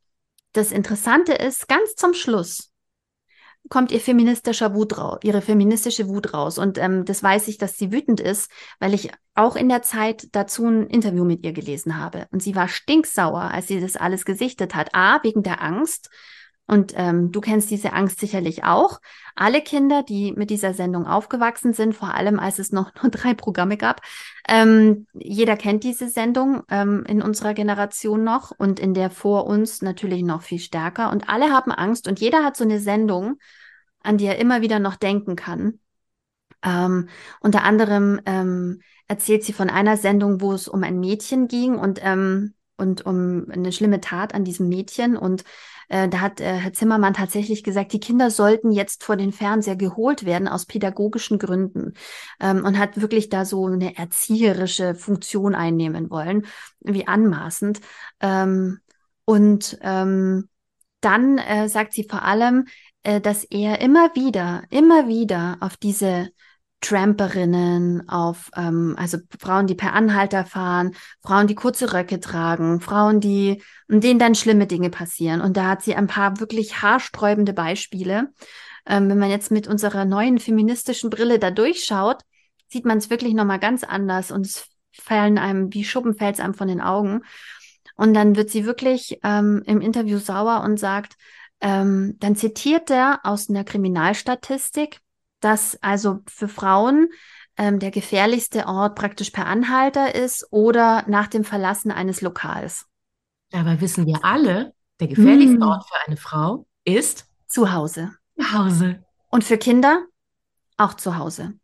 das 0.52 0.72
Interessante 0.72 1.32
ist, 1.32 1.68
ganz 1.68 1.94
zum 1.94 2.14
Schluss 2.14 2.69
kommt 3.68 3.92
ihr 3.92 4.01
feministischer 4.01 4.75
Wut 4.75 4.99
raus, 4.99 5.18
ihre 5.23 5.42
feministische 5.42 6.09
Wut 6.09 6.35
raus. 6.35 6.59
Und 6.59 6.79
ähm, 6.79 7.05
das 7.05 7.23
weiß 7.23 7.49
ich, 7.49 7.59
dass 7.59 7.77
sie 7.77 7.92
wütend 7.92 8.20
ist, 8.20 8.51
weil 8.79 8.94
ich 8.94 9.11
auch 9.35 9.57
in 9.57 9.68
der 9.68 9.83
Zeit 9.83 10.29
dazu 10.33 10.66
ein 10.66 10.87
Interview 10.87 11.25
mit 11.25 11.44
ihr 11.44 11.53
gelesen 11.53 11.99
habe. 11.99 12.27
Und 12.33 12.42
sie 12.42 12.55
war 12.55 12.68
stinksauer, 12.68 13.42
als 13.42 13.68
sie 13.68 13.81
das 13.81 13.96
alles 13.96 14.25
gesichtet 14.25 14.75
hat. 14.75 14.94
A, 14.94 15.23
wegen 15.23 15.42
der 15.42 15.62
Angst. 15.62 16.11
Und 16.70 16.92
ähm, 16.94 17.33
du 17.33 17.40
kennst 17.40 17.68
diese 17.72 17.94
Angst 17.94 18.20
sicherlich 18.20 18.62
auch. 18.62 19.00
Alle 19.35 19.61
Kinder, 19.61 20.04
die 20.04 20.30
mit 20.30 20.50
dieser 20.50 20.72
Sendung 20.72 21.04
aufgewachsen 21.04 21.72
sind, 21.72 21.96
vor 21.96 22.14
allem 22.14 22.38
als 22.38 22.61
es 22.61 22.70
noch 22.70 22.92
nur 23.02 23.11
drei 23.11 23.35
Programme 23.35 23.76
gab, 23.76 24.02
ähm, 24.46 25.09
jeder 25.12 25.56
kennt 25.56 25.83
diese 25.83 26.09
Sendung 26.09 26.62
ähm, 26.70 27.04
in 27.09 27.22
unserer 27.22 27.54
Generation 27.54 28.22
noch 28.22 28.52
und 28.56 28.78
in 28.78 28.94
der 28.94 29.11
vor 29.11 29.46
uns 29.46 29.83
natürlich 29.83 30.22
noch 30.22 30.42
viel 30.42 30.61
stärker. 30.61 31.11
Und 31.11 31.28
alle 31.28 31.50
haben 31.50 31.72
Angst 31.72 32.06
und 32.06 32.20
jeder 32.20 32.44
hat 32.44 32.56
so 32.56 32.62
eine 32.62 32.78
Sendung, 32.78 33.40
an 34.04 34.16
die 34.16 34.26
er 34.26 34.38
immer 34.38 34.62
wieder 34.62 34.78
noch 34.78 34.94
denken 34.94 35.35
kann. 35.35 35.80
Ähm, 36.62 37.09
unter 37.40 37.64
anderem 37.64 38.20
ähm, 38.26 38.80
erzählt 39.09 39.42
sie 39.42 39.52
von 39.52 39.70
einer 39.70 39.96
Sendung, 39.96 40.40
wo 40.40 40.52
es 40.52 40.68
um 40.68 40.85
ein 40.85 41.00
Mädchen 41.00 41.48
ging 41.48 41.74
und, 41.74 41.98
ähm, 42.00 42.54
und 42.76 43.04
um 43.04 43.46
eine 43.50 43.72
schlimme 43.72 44.00
Tat 44.00 44.37
an 44.37 44.44
diesem 44.44 44.68
Mädchen. 44.68 45.16
Und 45.16 45.42
äh, 45.90 46.09
da 46.09 46.20
hat 46.20 46.40
äh, 46.40 46.55
Herr 46.55 46.72
Zimmermann 46.72 47.14
tatsächlich 47.14 47.64
gesagt, 47.64 47.92
die 47.92 48.00
Kinder 48.00 48.31
sollten 48.31 48.70
jetzt 48.70 49.03
vor 49.05 49.16
den 49.16 49.33
Fernseher 49.33 49.76
geholt 49.76 50.24
werden 50.24 50.46
aus 50.46 50.64
pädagogischen 50.64 51.38
Gründen 51.38 51.94
ähm, 52.38 52.64
und 52.64 52.79
hat 52.79 53.00
wirklich 53.00 53.29
da 53.29 53.44
so 53.44 53.66
eine 53.66 53.98
erzieherische 53.98 54.94
Funktion 54.94 55.55
einnehmen 55.57 56.09
wollen, 56.09 56.46
wie 56.81 57.09
anmaßend. 57.09 57.81
Ähm, 58.20 58.79
und 59.24 59.79
ähm, 59.83 60.48
dann 61.00 61.38
äh, 61.38 61.68
sagt 61.68 61.92
sie 61.92 62.07
vor 62.09 62.22
allem, 62.22 62.66
äh, 63.03 63.20
dass 63.20 63.42
er 63.44 63.81
immer 63.81 64.14
wieder, 64.14 64.62
immer 64.70 65.09
wieder 65.09 65.57
auf 65.61 65.76
diese 65.76 66.31
Tramperinnen, 66.80 68.08
auf 68.08 68.50
ähm, 68.56 68.94
also 68.98 69.18
Frauen, 69.38 69.66
die 69.66 69.74
per 69.74 69.92
Anhalter 69.92 70.44
fahren, 70.44 70.94
Frauen, 71.22 71.46
die 71.46 71.54
kurze 71.54 71.92
Röcke 71.92 72.20
tragen, 72.20 72.80
Frauen, 72.80 73.20
die 73.20 73.62
denen 73.88 74.18
dann 74.18 74.34
schlimme 74.34 74.66
Dinge 74.66 74.90
passieren. 74.90 75.40
Und 75.40 75.56
da 75.56 75.66
hat 75.68 75.82
sie 75.82 75.94
ein 75.94 76.06
paar 76.06 76.40
wirklich 76.40 76.80
haarsträubende 76.82 77.52
Beispiele. 77.52 78.32
Ähm, 78.86 79.08
wenn 79.10 79.18
man 79.18 79.30
jetzt 79.30 79.50
mit 79.50 79.68
unserer 79.68 80.04
neuen 80.04 80.38
feministischen 80.38 81.10
Brille 81.10 81.38
da 81.38 81.50
durchschaut, 81.50 82.22
sieht 82.68 82.86
man 82.86 82.98
es 82.98 83.10
wirklich 83.10 83.34
nochmal 83.34 83.58
ganz 83.58 83.84
anders 83.84 84.30
und 84.30 84.46
es 84.46 84.66
fallen 84.92 85.38
einem 85.38 85.72
wie 85.74 85.84
Schuppen 85.84 86.14
fällt 86.14 86.40
einem 86.40 86.54
von 86.54 86.68
den 86.68 86.80
Augen. 86.80 87.22
Und 87.96 88.14
dann 88.14 88.36
wird 88.36 88.50
sie 88.50 88.64
wirklich 88.64 89.18
ähm, 89.22 89.62
im 89.66 89.80
Interview 89.80 90.18
sauer 90.18 90.62
und 90.64 90.78
sagt, 90.78 91.16
ähm, 91.60 92.16
dann 92.18 92.36
zitiert 92.36 92.90
er 92.90 93.20
aus 93.24 93.50
einer 93.50 93.64
Kriminalstatistik, 93.64 95.00
dass 95.40 95.79
also 95.83 96.20
für 96.29 96.48
Frauen 96.48 97.09
ähm, 97.57 97.79
der 97.79 97.90
gefährlichste 97.90 98.66
Ort 98.66 98.94
praktisch 98.96 99.31
per 99.31 99.46
Anhalter 99.46 100.14
ist 100.14 100.46
oder 100.50 101.05
nach 101.09 101.26
dem 101.26 101.44
Verlassen 101.44 101.90
eines 101.90 102.20
Lokals. 102.20 102.87
Dabei 103.50 103.81
wissen 103.81 104.07
wir 104.07 104.24
alle, 104.24 104.74
der 105.00 105.09
gefährlichste 105.09 105.59
Mm. 105.59 105.62
Ort 105.62 105.85
für 105.88 106.07
eine 106.07 106.16
Frau 106.16 106.66
ist 106.85 107.26
Zu 107.48 107.72
Hause. 107.72 108.12
zu 108.38 108.53
Hause. 108.53 109.05
Und 109.31 109.44
für 109.44 109.59
Kinder 109.59 110.05
auch 110.76 110.94
zu 110.94 111.16
Hause. 111.18 111.55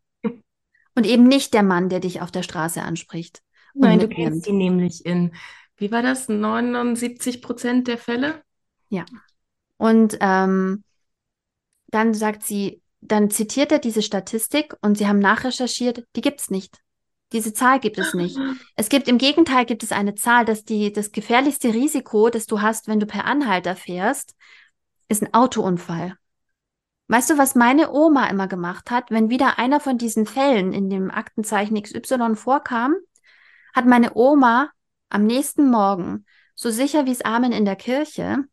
Und 0.95 1.05
eben 1.05 1.27
nicht 1.27 1.53
der 1.53 1.63
Mann, 1.63 1.89
der 1.89 1.99
dich 1.99 2.21
auf 2.21 2.31
der 2.31 2.43
Straße 2.43 2.81
anspricht. 2.81 3.41
Nein, 3.73 3.99
du 3.99 4.07
kennst 4.07 4.45
sie 4.45 4.51
nämlich 4.51 5.05
in, 5.05 5.35
wie 5.75 5.91
war 5.91 6.01
das, 6.01 6.27
79 6.27 7.41
Prozent 7.41 7.87
der 7.87 7.99
Fälle? 7.99 8.41
Und 9.77 10.17
ähm, 10.21 10.83
dann 11.87 12.13
sagt 12.15 12.43
sie, 12.43 12.81
dann 13.11 13.29
zitiert 13.29 13.71
er 13.71 13.79
diese 13.79 14.01
Statistik 14.01 14.75
und 14.81 14.97
sie 14.97 15.07
haben 15.07 15.19
nachrecherchiert, 15.19 16.05
die 16.15 16.21
gibt's 16.21 16.49
nicht. 16.49 16.79
Diese 17.33 17.53
Zahl 17.53 17.79
gibt 17.79 17.97
es 17.97 18.13
nicht. 18.13 18.37
Es 18.75 18.89
gibt 18.89 19.07
im 19.07 19.17
Gegenteil 19.17 19.65
gibt 19.65 19.83
es 19.83 19.91
eine 19.91 20.15
Zahl, 20.15 20.45
dass 20.45 20.63
die 20.63 20.93
das 20.93 21.11
gefährlichste 21.11 21.73
Risiko, 21.73 22.29
das 22.29 22.45
du 22.45 22.61
hast, 22.61 22.87
wenn 22.87 22.99
du 22.99 23.05
per 23.05 23.25
Anhalter 23.25 23.75
fährst, 23.75 24.35
ist 25.09 25.23
ein 25.23 25.33
Autounfall. 25.33 26.15
Weißt 27.09 27.29
du, 27.29 27.37
was 27.37 27.55
meine 27.55 27.91
Oma 27.91 28.27
immer 28.27 28.47
gemacht 28.47 28.91
hat, 28.91 29.11
wenn 29.11 29.29
wieder 29.29 29.57
einer 29.57 29.79
von 29.79 29.97
diesen 29.97 30.25
Fällen 30.25 30.73
in 30.73 30.89
dem 30.89 31.09
Aktenzeichen 31.09 31.81
XY 31.81 32.35
vorkam, 32.35 32.95
hat 33.73 33.85
meine 33.85 34.15
Oma 34.15 34.69
am 35.09 35.25
nächsten 35.25 35.69
Morgen, 35.69 36.25
so 36.55 36.69
sicher 36.69 37.05
wie 37.05 37.11
es 37.11 37.21
Amen 37.21 37.53
in 37.53 37.63
der 37.63 37.77
Kirche, 37.77 38.43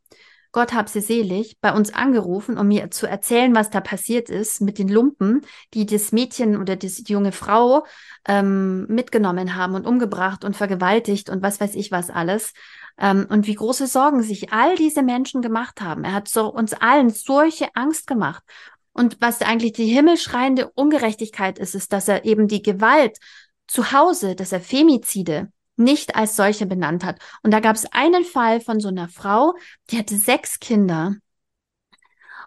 Gott 0.54 0.72
hab 0.72 0.88
sie 0.88 1.00
selig, 1.00 1.58
bei 1.60 1.72
uns 1.72 1.92
angerufen, 1.92 2.58
um 2.58 2.68
mir 2.68 2.88
zu 2.92 3.08
erzählen, 3.08 3.56
was 3.56 3.70
da 3.70 3.80
passiert 3.80 4.30
ist 4.30 4.60
mit 4.60 4.78
den 4.78 4.86
Lumpen, 4.86 5.40
die 5.74 5.84
das 5.84 6.12
Mädchen 6.12 6.56
oder 6.56 6.76
die 6.76 6.88
junge 7.08 7.32
Frau 7.32 7.84
ähm, 8.28 8.86
mitgenommen 8.86 9.56
haben 9.56 9.74
und 9.74 9.84
umgebracht 9.84 10.44
und 10.44 10.56
vergewaltigt 10.56 11.28
und 11.28 11.42
was 11.42 11.60
weiß 11.60 11.74
ich 11.74 11.90
was 11.90 12.08
alles. 12.08 12.52
Ähm, 12.96 13.26
und 13.28 13.48
wie 13.48 13.56
große 13.56 13.88
Sorgen 13.88 14.22
sich 14.22 14.52
all 14.52 14.76
diese 14.76 15.02
Menschen 15.02 15.42
gemacht 15.42 15.80
haben. 15.80 16.04
Er 16.04 16.12
hat 16.12 16.28
so 16.28 16.46
uns 16.52 16.72
allen 16.72 17.10
solche 17.10 17.74
Angst 17.74 18.06
gemacht. 18.06 18.44
Und 18.92 19.16
was 19.20 19.42
eigentlich 19.42 19.72
die 19.72 19.86
himmelschreiende 19.86 20.70
Ungerechtigkeit 20.76 21.58
ist, 21.58 21.74
ist, 21.74 21.92
dass 21.92 22.06
er 22.06 22.24
eben 22.24 22.46
die 22.46 22.62
Gewalt 22.62 23.18
zu 23.66 23.90
Hause, 23.90 24.36
dass 24.36 24.52
er 24.52 24.60
Femizide 24.60 25.48
nicht 25.76 26.16
als 26.16 26.36
solche 26.36 26.66
benannt 26.66 27.04
hat. 27.04 27.18
Und 27.42 27.52
da 27.52 27.60
gab 27.60 27.76
es 27.76 27.86
einen 27.92 28.24
Fall 28.24 28.60
von 28.60 28.80
so 28.80 28.88
einer 28.88 29.08
Frau, 29.08 29.54
die 29.90 29.98
hatte 29.98 30.16
sechs 30.16 30.60
Kinder. 30.60 31.16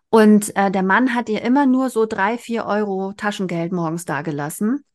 Und 0.10 0.56
äh, 0.56 0.72
der 0.72 0.84
Mann 0.84 1.14
hat 1.14 1.30
ihr 1.30 1.42
immer 1.42 1.66
nur 1.66 1.90
so 1.90 2.06
drei, 2.06 2.38
vier 2.38 2.66
Euro 2.66 3.14
Taschengeld 3.14 3.72
morgens 3.72 4.06
dagelassen. 4.06 4.86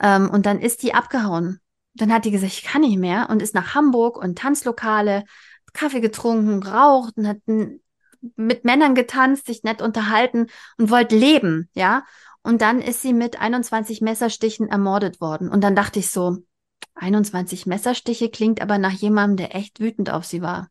Ähm, 0.00 0.30
und 0.30 0.46
dann 0.46 0.60
ist 0.60 0.82
die 0.82 0.94
abgehauen. 0.94 1.60
Dann 1.94 2.12
hat 2.12 2.24
die 2.24 2.30
gesagt, 2.30 2.52
ich 2.52 2.64
kann 2.64 2.82
nicht 2.82 2.98
mehr 2.98 3.28
und 3.30 3.42
ist 3.42 3.54
nach 3.54 3.74
Hamburg 3.74 4.16
und 4.16 4.38
Tanzlokale, 4.38 5.24
Kaffee 5.72 6.00
getrunken, 6.00 6.62
raucht 6.62 7.16
und 7.16 7.26
hat 7.28 7.38
mit 8.36 8.64
Männern 8.64 8.94
getanzt, 8.94 9.46
sich 9.46 9.62
nett 9.64 9.82
unterhalten 9.82 10.46
und 10.78 10.90
wollte 10.90 11.16
leben, 11.16 11.68
ja. 11.74 12.04
Und 12.42 12.60
dann 12.60 12.80
ist 12.80 13.02
sie 13.02 13.12
mit 13.12 13.40
21 13.40 14.00
Messerstichen 14.02 14.68
ermordet 14.68 15.20
worden. 15.20 15.48
Und 15.48 15.62
dann 15.62 15.74
dachte 15.74 15.98
ich 15.98 16.10
so, 16.10 16.38
21 16.94 17.66
Messerstiche 17.66 18.30
klingt 18.30 18.60
aber 18.60 18.78
nach 18.78 18.92
jemandem, 18.92 19.36
der 19.36 19.56
echt 19.56 19.80
wütend 19.80 20.10
auf 20.10 20.24
sie 20.24 20.42
war. 20.42 20.68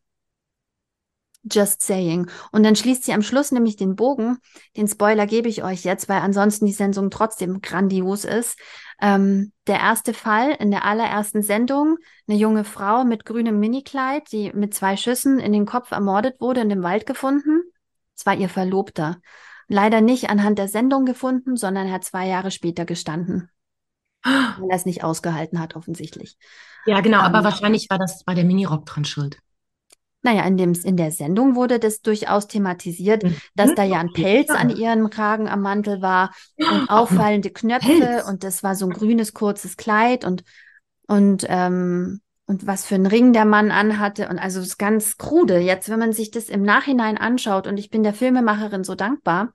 Just 1.51 1.81
saying. 1.81 2.29
Und 2.53 2.63
dann 2.63 2.77
schließt 2.77 3.03
sie 3.03 3.11
am 3.11 3.21
Schluss 3.21 3.51
nämlich 3.51 3.75
den 3.75 3.97
Bogen. 3.97 4.37
Den 4.77 4.87
Spoiler 4.87 5.27
gebe 5.27 5.49
ich 5.49 5.61
euch 5.63 5.83
jetzt, 5.83 6.07
weil 6.07 6.21
ansonsten 6.21 6.65
die 6.65 6.71
Sendung 6.71 7.09
trotzdem 7.09 7.59
grandios 7.61 8.23
ist. 8.23 8.57
Ähm, 9.01 9.51
der 9.67 9.79
erste 9.79 10.13
Fall 10.13 10.51
in 10.51 10.71
der 10.71 10.85
allerersten 10.85 11.41
Sendung, 11.41 11.97
eine 12.27 12.37
junge 12.37 12.63
Frau 12.63 13.03
mit 13.03 13.25
grünem 13.25 13.59
Minikleid, 13.59 14.31
die 14.31 14.53
mit 14.53 14.73
zwei 14.73 14.95
Schüssen 14.95 15.39
in 15.39 15.51
den 15.51 15.65
Kopf 15.65 15.91
ermordet 15.91 16.39
wurde 16.39 16.61
in 16.61 16.69
dem 16.69 16.83
Wald 16.83 17.05
gefunden. 17.05 17.63
Es 18.15 18.25
war 18.25 18.35
ihr 18.35 18.49
Verlobter. 18.49 19.17
Leider 19.67 19.99
nicht 19.99 20.29
anhand 20.29 20.59
der 20.59 20.69
Sendung 20.69 21.03
gefunden, 21.03 21.57
sondern 21.57 21.87
er 21.87 21.93
hat 21.93 22.05
zwei 22.05 22.25
Jahre 22.27 22.51
später 22.51 22.85
gestanden. 22.85 23.49
Weil 24.23 24.69
er 24.69 24.75
es 24.75 24.85
nicht 24.85 25.03
ausgehalten 25.03 25.59
hat, 25.59 25.75
offensichtlich. 25.75 26.37
Ja, 26.85 27.01
genau, 27.01 27.19
aber 27.19 27.39
ähm, 27.39 27.43
wahrscheinlich 27.43 27.89
war 27.89 27.97
das 27.97 28.23
bei 28.23 28.33
der 28.33 28.43
Minirock 28.43 28.85
dran 28.85 29.05
schuld. 29.05 29.37
Naja, 30.21 30.43
in, 30.45 30.55
dem, 30.55 30.73
in 30.83 30.95
der 30.95 31.11
Sendung 31.11 31.55
wurde 31.55 31.79
das 31.79 32.01
durchaus 32.01 32.47
thematisiert, 32.47 33.23
mhm. 33.23 33.35
dass 33.55 33.75
da 33.75 33.83
ja 33.83 33.99
ein 33.99 34.13
Pelz 34.13 34.49
an 34.49 34.69
ihrem 34.69 35.09
Kragen 35.09 35.49
am 35.49 35.61
Mantel 35.61 36.01
war 36.01 36.33
und 36.57 36.89
auffallende 36.89 37.49
Knöpfe 37.49 37.99
Pelz. 37.99 38.23
und 38.29 38.45
das 38.45 38.63
war 38.63 38.75
so 38.75 38.85
ein 38.85 38.93
grünes 38.93 39.33
kurzes 39.33 39.75
Kleid 39.75 40.23
und, 40.23 40.45
und, 41.07 41.45
ähm, 41.49 42.21
und 42.45 42.65
was 42.65 42.85
für 42.85 42.95
ein 42.95 43.05
Ring 43.05 43.33
der 43.33 43.43
Mann 43.43 43.69
anhatte. 43.69 44.29
Und 44.29 44.39
also 44.39 44.59
das 44.59 44.69
ist 44.69 44.77
ganz 44.77 45.17
krude. 45.17 45.59
Jetzt, 45.59 45.89
wenn 45.89 45.99
man 45.99 46.13
sich 46.13 46.31
das 46.31 46.47
im 46.47 46.61
Nachhinein 46.61 47.17
anschaut, 47.17 47.67
und 47.67 47.77
ich 47.77 47.89
bin 47.89 48.03
der 48.03 48.13
Filmemacherin 48.13 48.85
so 48.85 48.95
dankbar, 48.95 49.53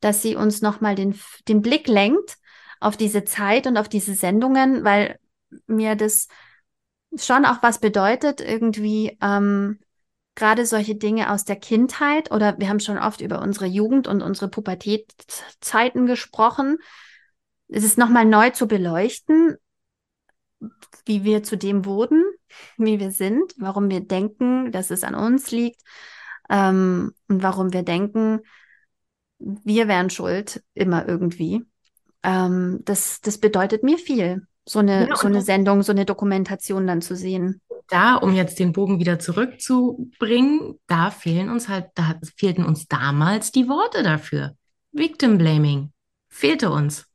dass 0.00 0.22
sie 0.22 0.34
uns 0.34 0.62
nochmal 0.62 0.94
den, 0.94 1.14
den 1.46 1.60
Blick 1.60 1.88
lenkt 1.88 2.38
auf 2.80 2.96
diese 2.96 3.24
Zeit 3.24 3.66
und 3.66 3.76
auf 3.76 3.88
diese 3.88 4.14
Sendungen, 4.14 4.84
weil 4.84 5.18
mir 5.66 5.96
das 5.96 6.28
schon 7.16 7.44
auch 7.44 7.62
was 7.62 7.78
bedeutet, 7.78 8.40
irgendwie 8.40 9.16
ähm, 9.22 9.78
gerade 10.34 10.66
solche 10.66 10.94
Dinge 10.94 11.32
aus 11.32 11.44
der 11.44 11.56
Kindheit 11.56 12.30
oder 12.30 12.58
wir 12.58 12.68
haben 12.68 12.80
schon 12.80 12.98
oft 12.98 13.20
über 13.20 13.40
unsere 13.40 13.66
Jugend 13.66 14.06
und 14.06 14.22
unsere 14.22 14.48
Pubertätzeiten 14.48 16.06
gesprochen. 16.06 16.78
Es 17.68 17.84
ist 17.84 17.98
nochmal 17.98 18.24
neu 18.24 18.50
zu 18.50 18.68
beleuchten, 18.68 19.56
wie 21.06 21.24
wir 21.24 21.42
zu 21.42 21.56
dem 21.56 21.84
wurden, 21.84 22.22
wie 22.76 23.00
wir 23.00 23.10
sind, 23.10 23.54
warum 23.58 23.90
wir 23.90 24.00
denken, 24.00 24.72
dass 24.72 24.90
es 24.90 25.04
an 25.04 25.14
uns 25.14 25.50
liegt 25.50 25.80
ähm, 26.50 27.14
und 27.28 27.42
warum 27.42 27.72
wir 27.72 27.82
denken, 27.82 28.40
wir 29.38 29.88
wären 29.88 30.10
schuld, 30.10 30.62
immer 30.74 31.08
irgendwie. 31.08 31.64
Ähm, 32.26 32.82
das, 32.84 33.22
das 33.22 33.38
bedeutet 33.38 33.82
mir 33.82 33.96
viel, 33.96 34.46
so 34.66 34.80
eine, 34.80 35.08
ja, 35.08 35.16
so 35.16 35.28
eine 35.28 35.40
Sendung, 35.40 35.82
so 35.82 35.92
eine 35.92 36.04
Dokumentation 36.04 36.86
dann 36.86 37.00
zu 37.00 37.16
sehen 37.16 37.62
da, 37.88 38.16
um 38.16 38.34
jetzt 38.34 38.58
den 38.58 38.72
Bogen 38.72 38.98
wieder 38.98 39.18
zurückzubringen, 39.18 40.78
da 40.86 41.10
fehlen 41.10 41.50
uns 41.50 41.68
halt, 41.68 41.86
da 41.94 42.18
fehlten 42.36 42.64
uns 42.64 42.88
damals 42.88 43.52
die 43.52 43.68
Worte 43.68 44.02
dafür. 44.02 44.56
Victim 44.92 45.38
Blaming 45.38 45.92
fehlte 46.28 46.70
uns. 46.70 47.06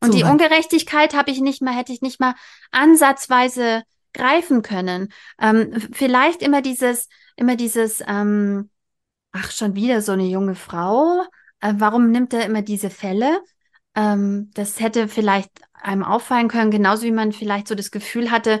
Und 0.00 0.12
so 0.12 0.18
die 0.18 0.24
Ungerechtigkeit 0.24 1.14
habe 1.14 1.30
ich 1.30 1.40
nicht 1.40 1.62
mal, 1.62 1.74
hätte 1.74 1.92
ich 1.92 2.02
nicht 2.02 2.20
mal 2.20 2.34
ansatzweise 2.70 3.82
greifen 4.12 4.62
können. 4.62 5.12
Ähm, 5.40 5.72
vielleicht 5.92 6.42
immer 6.42 6.62
dieses, 6.62 7.08
immer 7.36 7.56
dieses, 7.56 8.02
ähm, 8.06 8.70
ach, 9.32 9.50
schon 9.50 9.74
wieder 9.74 10.00
so 10.00 10.12
eine 10.12 10.24
junge 10.24 10.54
Frau. 10.54 11.22
Äh, 11.60 11.74
warum 11.76 12.10
nimmt 12.10 12.32
er 12.32 12.46
immer 12.46 12.62
diese 12.62 12.90
Fälle? 12.90 13.40
Ähm, 13.96 14.50
das 14.54 14.78
hätte 14.78 15.08
vielleicht 15.08 15.50
einem 15.72 16.04
auffallen 16.04 16.48
können, 16.48 16.70
genauso 16.70 17.04
wie 17.04 17.12
man 17.12 17.32
vielleicht 17.32 17.66
so 17.66 17.74
das 17.74 17.90
Gefühl 17.90 18.30
hatte, 18.30 18.60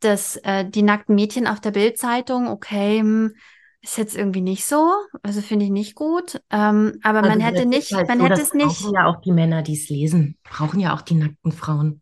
dass 0.00 0.36
äh, 0.38 0.68
die 0.68 0.82
nackten 0.82 1.14
Mädchen 1.14 1.46
auf 1.46 1.60
der 1.60 1.70
Bildzeitung, 1.70 2.48
okay, 2.48 3.00
hm, 3.00 3.34
ist 3.82 3.98
jetzt 3.98 4.16
irgendwie 4.16 4.40
nicht 4.40 4.64
so, 4.64 4.92
also 5.22 5.40
finde 5.40 5.64
ich 5.64 5.70
nicht 5.70 5.94
gut. 5.94 6.40
Ähm, 6.50 6.98
aber 7.02 7.18
also 7.18 7.30
man 7.30 7.40
hätte 7.40 7.66
nicht, 7.66 7.92
halt 7.92 8.08
man 8.08 8.18
so, 8.18 8.24
hätte 8.26 8.40
es 8.40 8.54
nicht. 8.54 8.80
Brauchen 8.80 8.94
ja 8.94 9.06
auch 9.06 9.20
die 9.20 9.32
Männer, 9.32 9.62
die 9.62 9.74
es 9.74 9.88
lesen, 9.88 10.36
brauchen 10.44 10.78
ja 10.78 10.94
auch 10.94 11.02
die 11.02 11.14
nackten 11.14 11.52
Frauen. 11.52 12.00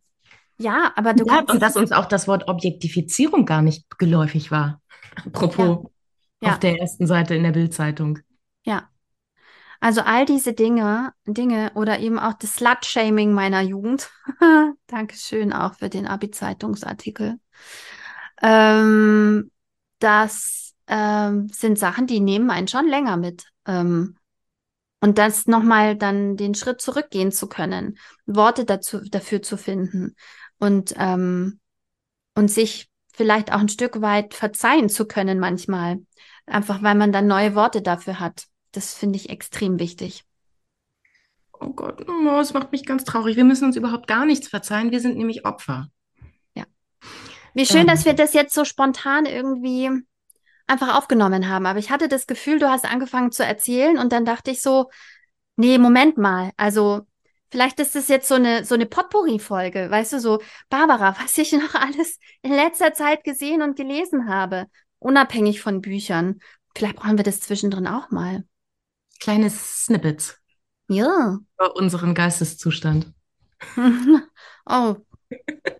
Ja, 0.59 0.91
aber 0.95 1.13
du 1.15 1.25
ja, 1.25 1.37
kannst. 1.37 1.51
Und 1.51 1.59
dass 1.59 1.75
uns 1.75 1.91
auch 1.91 2.05
das 2.05 2.27
Wort 2.27 2.47
Objektifizierung 2.47 3.47
gar 3.47 3.63
nicht 3.63 3.97
geläufig 3.97 4.51
war. 4.51 4.79
Apropos 5.25 5.65
ja. 6.41 6.49
auf 6.49 6.53
ja. 6.53 6.57
der 6.57 6.79
ersten 6.79 7.07
Seite 7.07 7.33
in 7.33 7.43
der 7.43 7.51
Bildzeitung. 7.51 8.19
Ja. 8.63 8.90
Also 9.81 10.01
all 10.01 10.25
diese 10.25 10.53
Dinge, 10.53 11.11
Dinge 11.25 11.71
oder 11.73 11.99
eben 11.99 12.19
auch 12.19 12.33
das 12.33 12.53
Slut-Shaming 12.53 13.33
meiner 13.33 13.61
Jugend. 13.61 14.11
Dankeschön 14.87 15.53
auch 15.53 15.73
für 15.73 15.89
den 15.89 16.05
Abi-Zeitungsartikel. 16.05 17.39
Ähm, 18.43 19.49
das 19.97 20.75
ähm, 20.85 21.49
sind 21.49 21.79
Sachen, 21.79 22.05
die 22.05 22.19
nehmen 22.19 22.51
einen 22.51 22.67
schon 22.67 22.87
länger 22.87 23.17
mit. 23.17 23.45
Ähm, 23.65 24.17
und 24.99 25.17
das 25.17 25.47
nochmal 25.47 25.95
dann 25.95 26.37
den 26.37 26.53
Schritt 26.53 26.79
zurückgehen 26.79 27.31
zu 27.31 27.49
können, 27.49 27.97
Worte 28.27 28.65
dazu, 28.65 28.99
dafür 29.09 29.41
zu 29.41 29.57
finden 29.57 30.15
und, 30.59 30.93
ähm, 30.97 31.59
und 32.35 32.51
sich 32.51 32.87
vielleicht 33.13 33.51
auch 33.51 33.59
ein 33.59 33.69
Stück 33.69 34.01
weit 34.01 34.35
verzeihen 34.35 34.89
zu 34.89 35.07
können 35.07 35.39
manchmal. 35.39 35.97
Einfach 36.45 36.83
weil 36.83 36.93
man 36.93 37.11
dann 37.11 37.25
neue 37.25 37.55
Worte 37.55 37.81
dafür 37.81 38.19
hat. 38.19 38.45
Das 38.71 38.93
finde 38.93 39.17
ich 39.17 39.29
extrem 39.29 39.79
wichtig. 39.79 40.23
Oh 41.59 41.69
Gott, 41.69 42.07
oh, 42.07 42.39
es 42.39 42.53
macht 42.53 42.71
mich 42.71 42.85
ganz 42.85 43.03
traurig. 43.03 43.35
Wir 43.35 43.43
müssen 43.43 43.65
uns 43.65 43.75
überhaupt 43.75 44.07
gar 44.07 44.25
nichts 44.25 44.47
verzeihen. 44.47 44.91
Wir 44.91 44.99
sind 44.99 45.17
nämlich 45.17 45.45
Opfer. 45.45 45.89
Wie 47.53 47.65
schön, 47.65 47.81
ähm. 47.81 47.87
dass 47.87 48.05
wir 48.05 48.13
das 48.13 48.33
jetzt 48.33 48.53
so 48.53 48.65
spontan 48.65 49.25
irgendwie 49.25 49.89
einfach 50.67 50.95
aufgenommen 50.95 51.49
haben. 51.49 51.65
Aber 51.65 51.79
ich 51.79 51.91
hatte 51.91 52.07
das 52.07 52.27
Gefühl, 52.27 52.59
du 52.59 52.69
hast 52.69 52.85
angefangen 52.85 53.31
zu 53.31 53.45
erzählen 53.45 53.97
und 53.97 54.13
dann 54.13 54.25
dachte 54.25 54.51
ich 54.51 54.61
so, 54.61 54.89
nee, 55.57 55.77
Moment 55.77 56.17
mal. 56.17 56.51
Also 56.57 57.01
vielleicht 57.51 57.79
ist 57.79 57.95
das 57.95 58.07
jetzt 58.07 58.27
so 58.27 58.35
eine, 58.35 58.63
so 58.63 58.75
eine 58.75 58.85
Potpourri-Folge. 58.85 59.89
Weißt 59.91 60.13
du, 60.13 60.19
so, 60.19 60.41
Barbara, 60.69 61.15
was 61.21 61.37
ich 61.37 61.51
noch 61.51 61.75
alles 61.75 62.19
in 62.41 62.53
letzter 62.53 62.93
Zeit 62.93 63.23
gesehen 63.23 63.61
und 63.61 63.75
gelesen 63.75 64.29
habe, 64.29 64.67
unabhängig 64.99 65.61
von 65.61 65.81
Büchern. 65.81 66.39
Vielleicht 66.75 66.95
brauchen 66.95 67.17
wir 67.17 67.25
das 67.25 67.41
zwischendrin 67.41 67.87
auch 67.87 68.11
mal. 68.11 68.45
Kleine 69.21 69.51
Snippets. 69.51 70.37
Ja. 70.89 71.37
Über 71.55 71.75
unseren 71.75 72.15
Geisteszustand. 72.15 73.13
oh, 74.65 74.95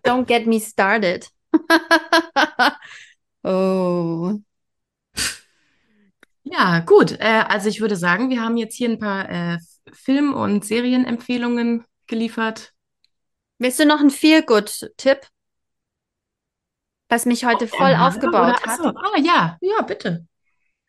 don't 0.04 0.26
get 0.26 0.46
me 0.46 0.60
started. 0.60 1.28
oh. 3.42 4.38
Ja, 6.44 6.80
gut. 6.80 7.12
Äh, 7.18 7.44
also 7.48 7.68
ich 7.68 7.80
würde 7.80 7.96
sagen, 7.96 8.30
wir 8.30 8.40
haben 8.40 8.56
jetzt 8.56 8.76
hier 8.76 8.88
ein 8.88 9.00
paar 9.00 9.28
äh, 9.28 9.58
Film- 9.92 10.34
und 10.34 10.64
Serienempfehlungen 10.64 11.84
geliefert. 12.06 12.72
Willst 13.58 13.80
du 13.80 13.86
noch 13.86 14.00
einen 14.00 14.10
Feel-Good-Tipp? 14.10 15.26
Was 17.08 17.26
mich 17.26 17.44
heute 17.44 17.66
voll 17.66 17.90
ja, 17.90 18.06
aufgebaut 18.06 18.34
oder, 18.34 18.52
hat. 18.52 18.68
Achso, 18.68 18.88
ah 18.88 19.18
ja, 19.18 19.58
ja, 19.60 19.82
bitte. 19.82 20.26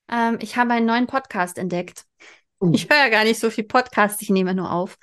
Ähm, 0.07 0.37
ich 0.39 0.55
habe 0.55 0.73
einen 0.73 0.85
neuen 0.85 1.07
Podcast 1.07 1.57
entdeckt. 1.57 2.05
Ich 2.71 2.89
höre 2.89 2.97
ja 2.97 3.09
gar 3.09 3.23
nicht 3.23 3.39
so 3.39 3.49
viel 3.49 3.65
Podcast, 3.65 4.21
ich 4.21 4.29
nehme 4.29 4.53
nur 4.53 4.71
auf. 4.71 4.97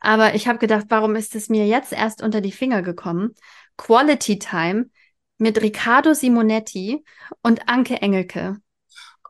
Aber 0.00 0.34
ich 0.34 0.48
habe 0.48 0.58
gedacht, 0.58 0.86
warum 0.88 1.16
ist 1.16 1.34
es 1.34 1.48
mir 1.48 1.66
jetzt 1.66 1.92
erst 1.92 2.22
unter 2.22 2.40
die 2.40 2.52
Finger 2.52 2.82
gekommen? 2.82 3.34
Quality 3.76 4.38
Time 4.38 4.90
mit 5.38 5.60
Riccardo 5.60 6.14
Simonetti 6.14 7.04
und 7.42 7.68
Anke 7.68 8.00
Engelke. 8.00 8.58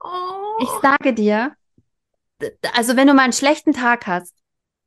Oh, 0.03 0.59
Ich 0.61 0.69
sage 0.83 1.15
dir, 1.15 1.55
also 2.75 2.97
wenn 2.97 3.07
du 3.07 3.15
mal 3.15 3.23
einen 3.23 3.33
schlechten 3.33 3.73
Tag 3.73 4.07
hast, 4.07 4.35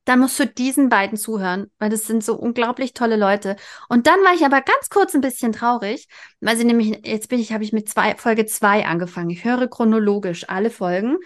dann 0.05 0.19
musst 0.19 0.39
du 0.39 0.47
diesen 0.47 0.87
beiden 0.87 1.17
zuhören, 1.17 1.69
weil 1.79 1.89
das 1.89 2.07
sind 2.07 2.23
so 2.23 2.35
unglaublich 2.35 2.93
tolle 2.93 3.17
Leute. 3.17 3.57
Und 3.89 4.07
dann 4.07 4.19
war 4.21 4.33
ich 4.33 4.45
aber 4.45 4.61
ganz 4.61 4.89
kurz 4.89 5.13
ein 5.15 5.21
bisschen 5.21 5.51
traurig, 5.51 6.07
weil 6.39 6.55
sie 6.55 6.63
nämlich, 6.63 7.05
jetzt 7.05 7.27
bin 7.27 7.39
ich, 7.39 7.51
habe 7.51 7.65
ich 7.65 7.73
mit 7.73 7.89
zwei, 7.89 8.15
Folge 8.15 8.45
zwei 8.45 8.85
angefangen. 8.85 9.29
Ich 9.31 9.43
höre 9.43 9.67
chronologisch 9.67 10.47
alle 10.47 10.69
Folgen 10.69 11.17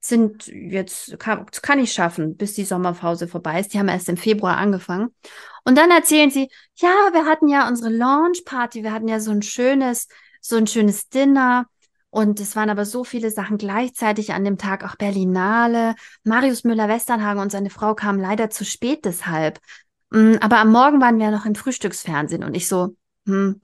sind 0.00 0.46
jetzt, 0.46 1.18
kann, 1.18 1.46
kann 1.62 1.78
ich 1.78 1.92
schaffen, 1.92 2.36
bis 2.36 2.54
die 2.54 2.64
Sommerpause 2.64 3.28
vorbei 3.28 3.60
ist. 3.60 3.74
Die 3.74 3.78
haben 3.78 3.88
erst 3.88 4.08
im 4.08 4.16
Februar 4.16 4.56
angefangen. 4.56 5.14
Und 5.64 5.76
dann 5.76 5.90
erzählen 5.90 6.30
sie, 6.30 6.48
ja, 6.76 7.10
wir 7.12 7.26
hatten 7.26 7.48
ja 7.48 7.68
unsere 7.68 7.90
Launch 7.90 8.44
Party, 8.44 8.82
wir 8.82 8.92
hatten 8.92 9.08
ja 9.08 9.20
so 9.20 9.30
ein 9.30 9.42
schönes, 9.42 10.08
so 10.40 10.56
ein 10.56 10.66
schönes 10.66 11.08
Dinner. 11.08 11.66
Und 12.10 12.40
es 12.40 12.56
waren 12.56 12.70
aber 12.70 12.86
so 12.86 13.04
viele 13.04 13.30
Sachen 13.30 13.58
gleichzeitig 13.58 14.32
an 14.32 14.44
dem 14.44 14.56
Tag, 14.56 14.84
auch 14.84 14.96
Berlinale. 14.96 15.94
Marius 16.24 16.64
Müller-Westernhagen 16.64 17.42
und 17.42 17.52
seine 17.52 17.70
Frau 17.70 17.94
kamen 17.94 18.20
leider 18.20 18.50
zu 18.50 18.64
spät 18.64 19.04
deshalb. 19.04 19.60
Mm, 20.10 20.36
aber 20.40 20.58
am 20.58 20.72
Morgen 20.72 21.00
waren 21.00 21.18
wir 21.18 21.30
noch 21.30 21.44
im 21.44 21.54
Frühstücksfernsehen 21.54 22.44
und 22.44 22.54
ich 22.54 22.66
so, 22.66 22.96
hm, 23.26 23.60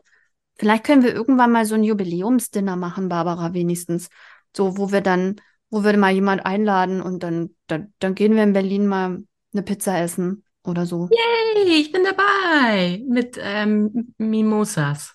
vielleicht 0.57 0.85
können 0.85 1.03
wir 1.03 1.14
irgendwann 1.14 1.53
mal 1.53 1.64
so 1.64 1.75
ein 1.75 1.85
Jubiläumsdinner 1.85 2.77
machen, 2.77 3.09
Barbara, 3.09 3.55
wenigstens. 3.55 4.09
So, 4.55 4.77
wo 4.77 4.92
wir 4.92 5.01
dann, 5.01 5.40
wo 5.70 5.85
wir 5.85 5.96
mal 5.96 6.12
jemand 6.12 6.44
einladen 6.46 7.00
und 7.00 7.22
dann, 7.22 7.55
dann, 7.66 7.92
dann 7.98 8.14
gehen 8.14 8.35
wir 8.35 8.42
in 8.42 8.53
Berlin 8.53 8.87
mal 8.87 9.22
eine 9.53 9.62
Pizza 9.62 9.98
essen 10.00 10.44
oder 10.64 10.87
so. 10.87 11.09
Yay, 11.11 11.81
ich 11.81 11.92
bin 11.92 12.05
dabei 12.05 13.03
mit 13.09 13.38
ähm, 13.40 14.14
Mimosas. 14.18 15.14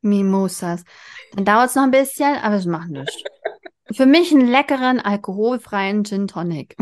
Mimosas. 0.00 0.84
Dann 1.34 1.44
dauert 1.44 1.70
es 1.70 1.76
noch 1.76 1.84
ein 1.84 1.90
bisschen, 1.90 2.36
aber 2.36 2.56
es 2.56 2.66
macht 2.66 2.90
nichts. 2.90 3.22
Für 3.92 4.06
mich 4.06 4.32
einen 4.32 4.48
leckeren, 4.48 5.00
alkoholfreien 5.00 6.04
Gin 6.04 6.26
Tonic. 6.26 6.76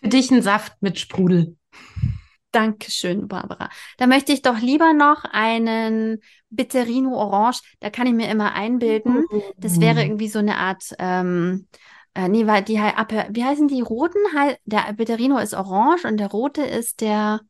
Für 0.00 0.08
dich 0.08 0.30
einen 0.30 0.42
Saft 0.42 0.80
mit 0.80 0.98
Sprudel. 0.98 1.56
Dankeschön, 2.52 3.28
Barbara. 3.28 3.68
Da 3.96 4.06
möchte 4.06 4.32
ich 4.32 4.42
doch 4.42 4.58
lieber 4.58 4.92
noch 4.92 5.24
einen 5.24 6.20
Bitterino 6.50 7.14
Orange. 7.14 7.60
Da 7.78 7.90
kann 7.90 8.06
ich 8.06 8.12
mir 8.12 8.28
immer 8.28 8.54
einbilden. 8.54 9.24
Das 9.56 9.80
wäre 9.80 10.02
irgendwie 10.02 10.28
so 10.28 10.40
eine 10.40 10.56
Art, 10.56 10.94
ähm, 10.98 11.68
äh, 12.14 12.28
nee, 12.28 12.46
weil 12.46 12.62
die, 12.62 12.74
wie 12.74 13.44
heißen 13.44 13.68
die 13.68 13.80
roten? 13.80 14.18
Der 14.64 14.92
Bitterino 14.94 15.38
ist 15.38 15.54
orange 15.54 16.04
und 16.06 16.16
der 16.16 16.28
rote 16.28 16.62
ist 16.62 17.00
der, 17.00 17.40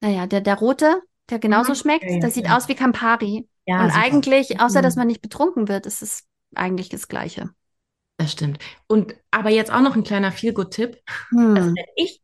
naja, 0.00 0.26
der, 0.26 0.40
der 0.40 0.56
rote, 0.56 1.00
der 1.30 1.38
genauso 1.38 1.70
ja, 1.70 1.76
schmeckt. 1.76 2.10
Ja, 2.10 2.18
das 2.18 2.34
sieht 2.34 2.46
ja. 2.46 2.56
aus 2.56 2.68
wie 2.68 2.74
Campari. 2.74 3.48
Und 3.66 3.80
super. 3.80 3.94
eigentlich, 3.94 4.60
außer 4.60 4.82
dass 4.82 4.96
man 4.96 5.06
nicht 5.06 5.22
betrunken 5.22 5.68
wird, 5.68 5.86
ist 5.86 6.02
es 6.02 6.24
eigentlich 6.54 6.88
das 6.88 7.08
Gleiche. 7.08 7.50
Das 8.16 8.32
stimmt. 8.32 8.58
Und 8.86 9.14
aber 9.30 9.50
jetzt 9.50 9.72
auch 9.72 9.80
noch 9.80 9.96
ein 9.96 10.04
kleiner 10.04 10.32
Feel-Good-Tipp. 10.32 11.00
Hm. 11.30 11.56
Also, 11.56 11.68
wenn 11.70 11.84
ich 11.96 12.20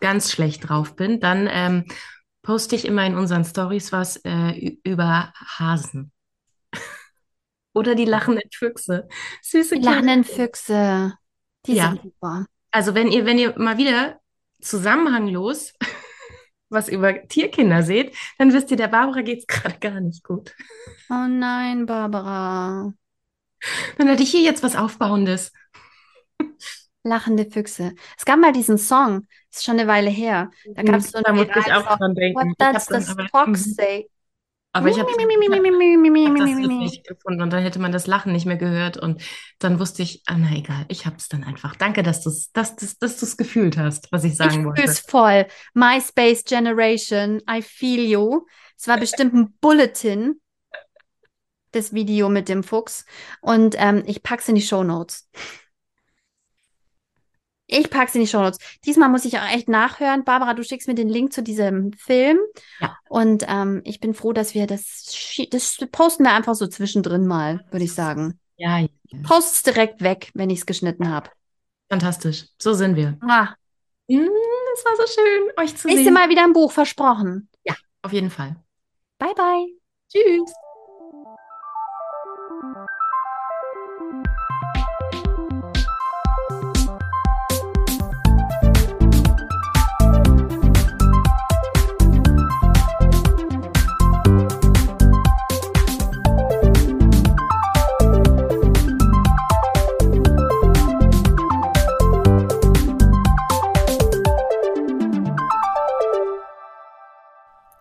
ganz 0.00 0.30
schlecht 0.30 0.68
drauf 0.68 0.96
bin, 0.96 1.20
dann 1.20 1.48
ähm, 1.50 1.84
poste 2.42 2.76
ich 2.76 2.84
immer 2.84 3.04
in 3.06 3.16
unseren 3.16 3.44
Stories 3.44 3.90
was 3.92 4.16
äh, 4.24 4.76
über 4.84 5.32
Hasen. 5.34 6.12
Oder 7.74 7.94
die 7.94 8.04
lachenden 8.04 8.48
Füchse. 8.52 9.08
Süße 9.42 9.76
die 9.76 9.82
lachenden 9.82 10.24
Füchse. 10.24 11.14
Die 11.66 11.74
ja. 11.74 11.90
sind 11.90 12.02
super. 12.02 12.46
Also 12.70 12.94
wenn 12.94 13.10
ihr, 13.10 13.24
wenn 13.24 13.38
ihr 13.38 13.58
mal 13.58 13.78
wieder 13.78 14.20
zusammenhanglos 14.60 15.72
was 16.68 16.88
über 16.88 17.26
Tierkinder 17.28 17.82
seht, 17.82 18.16
dann 18.38 18.52
wisst 18.52 18.70
ihr, 18.70 18.76
der 18.76 18.88
Barbara 18.88 19.22
geht 19.22 19.40
es 19.40 19.46
gerade 19.48 19.78
gar 19.78 20.00
nicht 20.00 20.24
gut. 20.24 20.54
Oh 21.08 21.26
nein, 21.28 21.86
Barbara. 21.86 22.92
Dann 23.96 24.08
hätte 24.08 24.22
ich 24.22 24.30
hier 24.30 24.42
jetzt 24.42 24.62
was 24.62 24.76
Aufbauendes. 24.76 25.52
Lachende 27.04 27.44
Füchse. 27.44 27.94
Es 28.16 28.24
gab 28.24 28.38
mal 28.38 28.52
diesen 28.52 28.78
Song, 28.78 29.26
ist 29.52 29.62
schon 29.62 29.78
eine 29.78 29.86
Weile 29.86 30.10
her. 30.10 30.50
Da 30.74 30.82
gab 30.82 30.96
es 30.96 31.10
so 31.10 31.18
einen. 31.18 31.24
Da 31.24 31.32
muss 31.34 31.66
ich 31.66 31.72
auch 31.72 31.98
dran 31.98 32.14
denken. 32.14 32.54
What 32.56 32.56
does 32.58 33.06
the 33.06 33.26
fox 33.30 33.74
say? 33.74 34.08
Aber 34.74 34.88
ich 34.88 34.98
habe 34.98 35.08
das 35.08 36.56
nicht 36.56 37.06
gefunden 37.06 37.42
und 37.42 37.52
dann 37.52 37.62
hätte 37.62 37.78
man 37.78 37.92
das 37.92 38.08
Lachen 38.08 38.32
nicht 38.32 38.44
mehr 38.44 38.56
gehört 38.56 38.96
und 38.96 39.22
dann 39.60 39.78
wusste 39.78 40.02
ich, 40.02 40.22
ah, 40.26 40.34
na 40.36 40.50
egal, 40.50 40.84
ich 40.88 41.06
habe 41.06 41.14
es 41.16 41.28
dann 41.28 41.44
einfach. 41.44 41.76
Danke, 41.76 42.02
dass 42.02 42.22
du 42.22 42.30
es 42.30 42.50
dass, 42.50 42.74
dass, 42.74 42.98
dass 42.98 43.36
gefühlt 43.36 43.78
hast, 43.78 44.10
was 44.10 44.24
ich 44.24 44.36
sagen 44.36 44.60
ich 44.60 44.66
wollte. 44.66 44.82
Ich 44.82 45.00
voll. 45.02 45.46
MySpace 45.74 46.42
Generation, 46.42 47.40
I 47.48 47.62
feel 47.62 48.04
you. 48.04 48.46
Es 48.76 48.88
war 48.88 48.98
bestimmt 48.98 49.32
ein 49.34 49.54
Bulletin, 49.60 50.40
das 51.70 51.92
Video 51.92 52.28
mit 52.28 52.48
dem 52.48 52.64
Fuchs 52.64 53.04
und 53.42 53.76
ähm, 53.78 54.02
ich 54.06 54.24
pack's 54.24 54.48
in 54.48 54.56
die 54.56 54.62
Show 54.62 54.82
Notes. 54.82 55.28
Ich 57.66 57.88
pack's 57.88 58.14
in 58.14 58.20
die 58.20 58.26
Show 58.26 58.40
Notes. 58.40 58.58
Diesmal 58.84 59.08
muss 59.08 59.24
ich 59.24 59.38
auch 59.38 59.48
echt 59.50 59.68
nachhören. 59.68 60.24
Barbara, 60.24 60.54
du 60.54 60.62
schickst 60.62 60.86
mir 60.86 60.94
den 60.94 61.08
Link 61.08 61.32
zu 61.32 61.42
diesem 61.42 61.92
Film. 61.94 62.38
Ja. 62.80 62.96
Und 63.08 63.44
ähm, 63.48 63.80
ich 63.84 64.00
bin 64.00 64.12
froh, 64.14 64.32
dass 64.32 64.54
wir 64.54 64.66
das, 64.66 65.34
das 65.50 65.78
posten 65.90 66.24
wir 66.24 66.32
einfach 66.32 66.54
so 66.54 66.66
zwischendrin 66.66 67.26
mal, 67.26 67.64
würde 67.70 67.84
ich 67.84 67.94
sagen. 67.94 68.38
Ja. 68.56 68.78
ja. 68.78 68.88
Post's 69.22 69.62
direkt 69.62 70.02
weg, 70.02 70.30
wenn 70.34 70.50
ich 70.50 70.60
es 70.60 70.66
geschnitten 70.66 71.08
habe. 71.10 71.30
Fantastisch. 71.88 72.46
So 72.58 72.74
sind 72.74 72.96
wir. 72.96 73.16
Ah. 73.22 73.54
Mm, 74.08 74.28
es 74.74 74.84
war 74.84 74.96
so 74.96 75.06
schön, 75.06 75.42
euch 75.56 75.76
zu 75.76 75.86
Nächste 75.86 75.88
sehen. 75.88 75.96
Nächste 75.96 76.12
Mal 76.12 76.28
wieder 76.28 76.44
ein 76.44 76.52
Buch, 76.52 76.70
versprochen. 76.70 77.48
Ja, 77.64 77.74
auf 78.02 78.12
jeden 78.12 78.30
Fall. 78.30 78.56
Bye, 79.18 79.34
bye. 79.34 79.66
Tschüss. 80.10 80.52